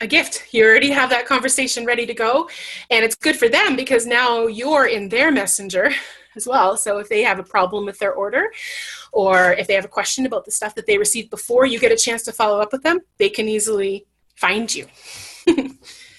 a 0.00 0.06
gift. 0.06 0.48
You 0.52 0.64
already 0.64 0.90
have 0.90 1.10
that 1.10 1.26
conversation 1.26 1.84
ready 1.84 2.06
to 2.06 2.14
go. 2.14 2.48
And 2.90 3.04
it's 3.04 3.14
good 3.14 3.36
for 3.36 3.48
them 3.48 3.76
because 3.76 4.06
now 4.06 4.46
you're 4.46 4.86
in 4.86 5.08
their 5.08 5.30
messenger 5.30 5.90
as 6.36 6.46
well. 6.46 6.76
So 6.76 6.98
if 6.98 7.08
they 7.08 7.22
have 7.22 7.38
a 7.38 7.42
problem 7.42 7.86
with 7.86 7.98
their 7.98 8.12
order 8.12 8.52
or 9.12 9.52
if 9.52 9.66
they 9.66 9.74
have 9.74 9.86
a 9.86 9.88
question 9.88 10.26
about 10.26 10.44
the 10.44 10.50
stuff 10.50 10.74
that 10.74 10.86
they 10.86 10.98
received 10.98 11.30
before 11.30 11.64
you 11.66 11.78
get 11.78 11.92
a 11.92 11.96
chance 11.96 12.22
to 12.24 12.32
follow 12.32 12.60
up 12.60 12.72
with 12.72 12.82
them, 12.82 13.00
they 13.18 13.30
can 13.30 13.48
easily 13.48 14.06
find 14.36 14.72
you. 14.74 14.86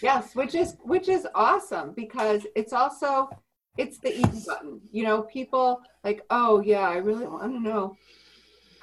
Yes, 0.07 0.35
which 0.35 0.55
is 0.55 0.77
which 0.83 1.09
is 1.09 1.27
awesome 1.35 1.91
because 1.91 2.47
it's 2.55 2.71
also 2.71 3.29
it's 3.77 3.97
the 3.97 4.17
easy 4.17 4.41
button. 4.47 4.79
You 4.89 5.03
know, 5.03 5.23
people 5.23 5.81
like, 6.05 6.21
oh 6.29 6.61
yeah, 6.61 6.87
I 6.87 6.95
really 6.95 7.27
want 7.27 7.51
to 7.51 7.59
know 7.59 7.97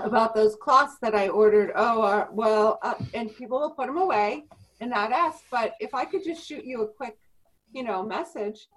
about 0.01 0.35
those 0.35 0.55
cloths 0.55 0.99
that 1.01 1.15
I 1.15 1.31
ordered. 1.31 1.73
Oh, 1.75 2.03
uh, 2.03 2.27
well, 2.31 2.79
uh, 2.83 2.97
and 3.15 3.35
people 3.35 3.59
will 3.59 3.71
put 3.71 3.87
them 3.87 3.97
away 3.97 4.45
and 4.83 4.91
not 4.91 5.13
ask. 5.13 5.45
But 5.51 5.77
if 5.81 5.95
I 5.95 6.05
could 6.05 6.23
just 6.23 6.47
shoot 6.47 6.67
you 6.67 6.83
a 6.83 6.89
quick, 6.89 7.17
you 7.73 7.85
know, 7.85 8.03
message 8.03 8.69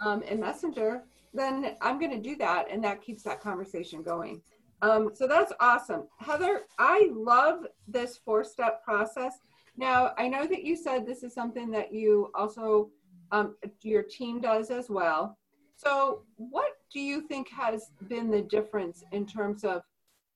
um, 0.00 0.22
in 0.22 0.38
Messenger, 0.38 1.02
then 1.34 1.74
I'm 1.80 1.98
going 1.98 2.12
to 2.12 2.22
do 2.30 2.36
that, 2.36 2.66
and 2.70 2.84
that 2.84 3.02
keeps 3.02 3.24
that 3.24 3.40
conversation 3.40 4.04
going. 4.04 4.42
Um, 4.80 5.10
so 5.12 5.26
that's 5.26 5.52
awesome, 5.58 6.04
Heather. 6.18 6.66
I 6.78 7.10
love 7.12 7.66
this 7.88 8.20
four-step 8.24 8.84
process 8.84 9.40
now, 9.76 10.12
I 10.16 10.28
know 10.28 10.46
that 10.46 10.64
you 10.64 10.76
said 10.76 11.06
this 11.06 11.22
is 11.22 11.34
something 11.34 11.70
that 11.72 11.92
you 11.92 12.30
also, 12.34 12.90
um, 13.30 13.56
your 13.82 14.02
team 14.02 14.40
does 14.40 14.70
as 14.70 14.88
well. 14.88 15.38
So, 15.76 16.22
what 16.36 16.72
do 16.92 17.00
you 17.00 17.20
think 17.20 17.48
has 17.50 17.90
been 18.08 18.30
the 18.30 18.40
difference 18.42 19.04
in 19.12 19.26
terms 19.26 19.64
of 19.64 19.82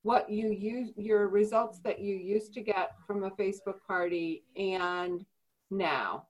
what 0.02 0.30
you 0.30 0.48
use, 0.48 0.92
your 0.96 1.28
results 1.28 1.78
that 1.80 2.00
you 2.00 2.14
used 2.16 2.52
to 2.54 2.60
get 2.60 2.92
from 3.06 3.24
a 3.24 3.30
Facebook 3.30 3.82
party 3.86 4.44
and 4.56 5.24
now? 5.70 6.26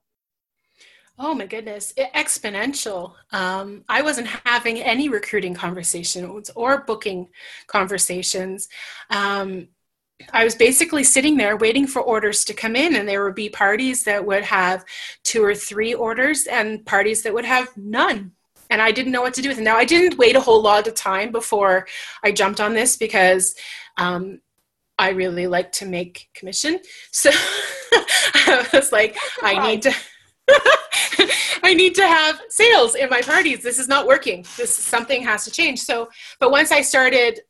Oh 1.19 1.35
my 1.35 1.45
goodness, 1.45 1.93
exponential. 1.97 3.13
Um, 3.31 3.83
I 3.89 4.01
wasn't 4.01 4.27
having 4.45 4.79
any 4.79 5.09
recruiting 5.09 5.53
conversations 5.53 6.49
or 6.55 6.83
booking 6.85 7.29
conversations. 7.67 8.69
Um, 9.09 9.67
I 10.33 10.43
was 10.43 10.55
basically 10.55 11.03
sitting 11.03 11.37
there 11.37 11.57
waiting 11.57 11.87
for 11.87 12.01
orders 12.01 12.45
to 12.45 12.53
come 12.53 12.75
in, 12.75 12.95
and 12.95 13.07
there 13.07 13.23
would 13.23 13.35
be 13.35 13.49
parties 13.49 14.03
that 14.03 14.25
would 14.25 14.43
have 14.43 14.85
two 15.23 15.43
or 15.43 15.55
three 15.55 15.93
orders 15.93 16.47
and 16.47 16.85
parties 16.85 17.23
that 17.23 17.33
would 17.33 17.45
have 17.45 17.75
none. 17.77 18.31
And 18.69 18.81
I 18.81 18.91
didn't 18.91 19.11
know 19.11 19.21
what 19.21 19.33
to 19.33 19.41
do 19.41 19.49
with 19.49 19.59
it. 19.59 19.63
Now, 19.63 19.75
I 19.75 19.85
didn't 19.85 20.17
wait 20.17 20.35
a 20.35 20.39
whole 20.39 20.61
lot 20.61 20.87
of 20.87 20.95
time 20.95 21.31
before 21.31 21.87
I 22.23 22.31
jumped 22.31 22.61
on 22.61 22.73
this 22.73 22.95
because 22.95 23.53
um, 23.97 24.39
I 24.97 25.09
really 25.09 25.47
like 25.47 25.71
to 25.73 25.85
make 25.85 26.29
commission. 26.33 26.79
So 27.11 27.31
I 27.93 28.67
was 28.73 28.91
like, 28.91 29.17
I 29.41 29.67
need 29.67 29.81
to. 29.83 29.93
I 31.63 31.73
need 31.73 31.93
to 31.95 32.07
have 32.07 32.41
sales 32.49 32.95
in 32.95 33.09
my 33.09 33.21
parties. 33.21 33.61
This 33.61 33.77
is 33.77 33.87
not 33.87 34.07
working. 34.07 34.45
This 34.57 34.75
something 34.75 35.21
has 35.23 35.45
to 35.45 35.51
change. 35.51 35.79
So, 35.79 36.09
but 36.39 36.51
once 36.51 36.71
I 36.71 36.81
started 36.81 37.41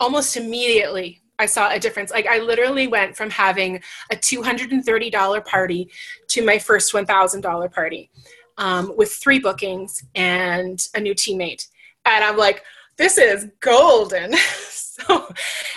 almost 0.00 0.36
immediately 0.36 1.20
I 1.38 1.46
saw 1.46 1.70
a 1.70 1.78
difference. 1.78 2.10
Like 2.10 2.26
I 2.26 2.38
literally 2.38 2.86
went 2.86 3.16
from 3.16 3.30
having 3.30 3.82
a 4.10 4.16
$230 4.16 5.44
party 5.44 5.90
to 6.28 6.44
my 6.44 6.58
first 6.58 6.92
$1,000 6.92 7.72
party 7.72 8.10
um, 8.58 8.92
with 8.96 9.12
three 9.12 9.38
bookings 9.38 10.02
and 10.14 10.86
a 10.94 11.00
new 11.00 11.14
teammate. 11.14 11.68
And 12.04 12.24
I'm 12.24 12.36
like, 12.36 12.62
this 12.96 13.18
is 13.18 13.48
golden. 13.60 14.34
so, 14.68 15.28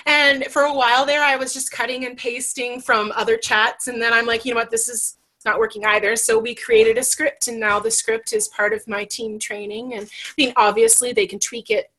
and 0.05 0.45
for 0.45 0.63
a 0.63 0.73
while 0.73 1.05
there, 1.05 1.23
I 1.23 1.35
was 1.35 1.53
just 1.53 1.71
cutting 1.71 2.05
and 2.05 2.17
pasting 2.17 2.79
from 2.79 3.11
other 3.15 3.37
chats. 3.37 3.87
And 3.87 4.01
then 4.01 4.13
I'm 4.13 4.25
like, 4.25 4.45
you 4.45 4.53
know 4.53 4.59
what, 4.59 4.71
this 4.71 4.87
is 4.87 5.17
not 5.45 5.59
working 5.59 5.85
either. 5.85 6.15
So 6.15 6.37
we 6.37 6.55
created 6.55 6.97
a 6.97 7.03
script, 7.03 7.47
and 7.47 7.59
now 7.59 7.79
the 7.79 7.91
script 7.91 8.33
is 8.33 8.47
part 8.49 8.73
of 8.73 8.87
my 8.87 9.05
team 9.05 9.39
training. 9.39 9.93
And 9.93 10.05
I 10.05 10.33
mean, 10.37 10.53
obviously, 10.55 11.13
they 11.13 11.27
can 11.27 11.39
tweak 11.39 11.69
it 11.69 11.91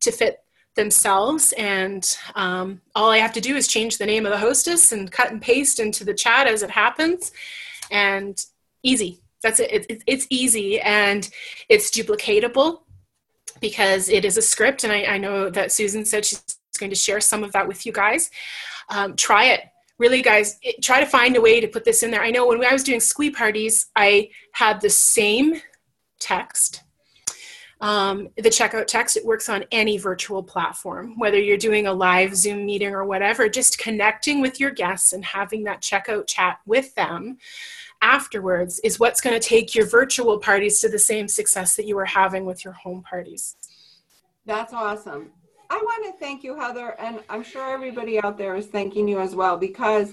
to 0.00 0.12
fit 0.12 0.43
themselves 0.76 1.52
and 1.56 2.18
um, 2.34 2.80
all 2.94 3.10
i 3.10 3.18
have 3.18 3.32
to 3.32 3.40
do 3.40 3.54
is 3.54 3.68
change 3.68 3.98
the 3.98 4.06
name 4.06 4.26
of 4.26 4.32
the 4.32 4.38
hostess 4.38 4.90
and 4.92 5.12
cut 5.12 5.30
and 5.30 5.40
paste 5.40 5.78
into 5.78 6.04
the 6.04 6.14
chat 6.14 6.46
as 6.46 6.62
it 6.62 6.70
happens 6.70 7.30
and 7.90 8.44
easy. 8.84 9.20
That's 9.42 9.60
it, 9.60 9.86
it 9.90 10.02
it's 10.06 10.26
easy 10.30 10.80
and 10.80 11.28
it's 11.68 11.90
duplicatable 11.90 12.80
because 13.60 14.08
it 14.08 14.24
is 14.24 14.36
a 14.36 14.42
script 14.42 14.84
and 14.84 14.92
I, 14.92 15.04
I, 15.04 15.18
know 15.18 15.48
that 15.48 15.70
susan 15.70 16.04
said 16.04 16.24
she's 16.24 16.42
going 16.78 16.90
to 16.90 16.96
share 16.96 17.20
some 17.20 17.44
of 17.44 17.52
that 17.52 17.68
with 17.68 17.86
you 17.86 17.92
guys. 17.92 18.30
Um, 18.88 19.16
try 19.16 19.46
it. 19.46 19.60
Really 19.98 20.22
guys 20.22 20.58
it, 20.62 20.82
try 20.82 21.00
to 21.00 21.06
find 21.06 21.36
a 21.36 21.40
way 21.40 21.60
to 21.60 21.68
put 21.68 21.84
this 21.84 22.02
in 22.02 22.10
there. 22.10 22.22
I 22.22 22.30
know 22.30 22.46
when 22.46 22.64
i 22.64 22.72
was 22.72 22.82
doing 22.82 23.00
squee 23.00 23.30
parties 23.30 23.86
i 23.96 24.30
had 24.52 24.80
the 24.80 24.90
same 24.90 25.60
text 26.20 26.83
um, 27.84 28.30
the 28.36 28.48
checkout 28.48 28.86
text 28.86 29.14
it 29.14 29.26
works 29.26 29.50
on 29.50 29.62
any 29.70 29.98
virtual 29.98 30.42
platform 30.42 31.18
whether 31.18 31.38
you're 31.38 31.58
doing 31.58 31.86
a 31.86 31.92
live 31.92 32.34
zoom 32.34 32.64
meeting 32.64 32.94
or 32.94 33.04
whatever 33.04 33.46
just 33.46 33.76
connecting 33.76 34.40
with 34.40 34.58
your 34.58 34.70
guests 34.70 35.12
and 35.12 35.22
having 35.22 35.64
that 35.64 35.82
checkout 35.82 36.26
chat 36.26 36.60
with 36.64 36.94
them 36.94 37.36
afterwards 38.00 38.80
is 38.80 38.98
what's 38.98 39.20
going 39.20 39.38
to 39.38 39.48
take 39.48 39.74
your 39.74 39.86
virtual 39.86 40.38
parties 40.38 40.80
to 40.80 40.88
the 40.88 40.98
same 40.98 41.28
success 41.28 41.76
that 41.76 41.84
you 41.86 41.94
were 41.94 42.06
having 42.06 42.46
with 42.46 42.64
your 42.64 42.74
home 42.74 43.02
parties. 43.02 43.56
That's 44.46 44.72
awesome. 44.72 45.30
I 45.70 45.76
want 45.76 46.04
to 46.06 46.18
thank 46.18 46.44
you 46.44 46.54
heather 46.54 46.94
and 47.00 47.20
i'm 47.30 47.42
sure 47.42 47.72
everybody 47.72 48.20
out 48.20 48.36
there 48.36 48.54
is 48.54 48.66
thanking 48.66 49.08
you 49.08 49.18
as 49.18 49.34
well 49.34 49.56
because 49.56 50.12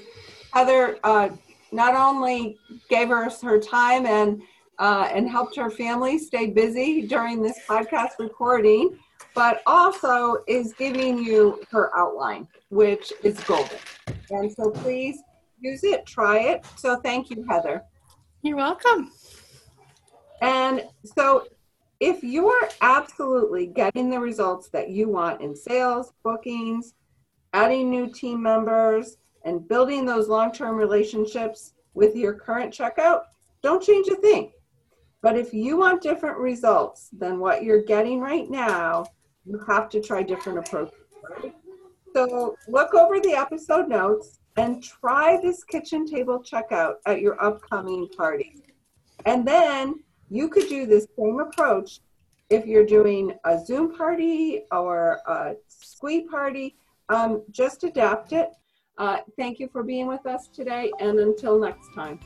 Heather 0.53 0.97
uh, 1.03 1.29
not 1.71 1.95
only 1.95 2.57
gave 2.89 3.11
us 3.11 3.41
her 3.41 3.59
time 3.59 4.05
and 4.05 4.41
uh, 4.81 5.07
and 5.13 5.29
helped 5.29 5.55
her 5.55 5.69
family 5.69 6.17
stay 6.17 6.47
busy 6.47 7.03
during 7.03 7.41
this 7.41 7.59
podcast 7.69 8.17
recording, 8.17 8.97
but 9.35 9.61
also 9.67 10.37
is 10.47 10.73
giving 10.73 11.19
you 11.19 11.61
her 11.69 11.95
outline, 11.95 12.47
which 12.69 13.13
is 13.23 13.39
golden. 13.41 13.77
And 14.31 14.51
so 14.51 14.71
please 14.71 15.19
use 15.59 15.83
it, 15.83 16.07
try 16.07 16.39
it. 16.39 16.65
So 16.77 16.95
thank 16.99 17.29
you, 17.29 17.45
Heather. 17.47 17.83
You're 18.41 18.57
welcome. 18.57 19.11
And 20.41 20.85
so 21.05 21.45
if 21.99 22.23
you're 22.23 22.67
absolutely 22.81 23.67
getting 23.67 24.09
the 24.09 24.19
results 24.19 24.69
that 24.69 24.89
you 24.89 25.07
want 25.09 25.41
in 25.41 25.55
sales, 25.55 26.11
bookings, 26.23 26.95
adding 27.53 27.91
new 27.91 28.11
team 28.11 28.41
members, 28.41 29.17
and 29.45 29.67
building 29.67 30.07
those 30.07 30.27
long 30.27 30.51
term 30.51 30.75
relationships 30.75 31.73
with 31.93 32.15
your 32.15 32.33
current 32.33 32.73
checkout, 32.73 33.25
don't 33.61 33.83
change 33.83 34.07
a 34.07 34.15
thing. 34.15 34.51
But 35.21 35.37
if 35.37 35.53
you 35.53 35.77
want 35.77 36.01
different 36.01 36.37
results 36.37 37.09
than 37.17 37.39
what 37.39 37.63
you're 37.63 37.83
getting 37.83 38.19
right 38.19 38.49
now, 38.49 39.05
you 39.45 39.63
have 39.67 39.89
to 39.89 40.01
try 40.01 40.23
different 40.23 40.59
approaches. 40.59 40.97
So 42.13 42.57
look 42.67 42.93
over 42.93 43.19
the 43.19 43.33
episode 43.33 43.87
notes 43.87 44.39
and 44.57 44.83
try 44.83 45.39
this 45.41 45.63
kitchen 45.63 46.05
table 46.05 46.43
checkout 46.43 46.95
at 47.05 47.21
your 47.21 47.41
upcoming 47.43 48.07
party. 48.09 48.63
And 49.25 49.47
then 49.47 50.03
you 50.29 50.49
could 50.49 50.67
do 50.67 50.85
this 50.85 51.07
same 51.17 51.39
approach 51.39 51.99
if 52.49 52.65
you're 52.65 52.85
doing 52.85 53.33
a 53.45 53.63
Zoom 53.63 53.95
party 53.95 54.63
or 54.71 55.21
a 55.27 55.55
Squee 55.67 56.27
party. 56.27 56.75
Um, 57.09 57.43
just 57.51 57.83
adapt 57.83 58.33
it. 58.33 58.49
Uh, 58.97 59.19
thank 59.37 59.59
you 59.59 59.69
for 59.71 59.83
being 59.83 60.07
with 60.07 60.25
us 60.25 60.47
today, 60.53 60.91
and 60.99 61.19
until 61.19 61.59
next 61.59 61.87
time. 61.95 62.19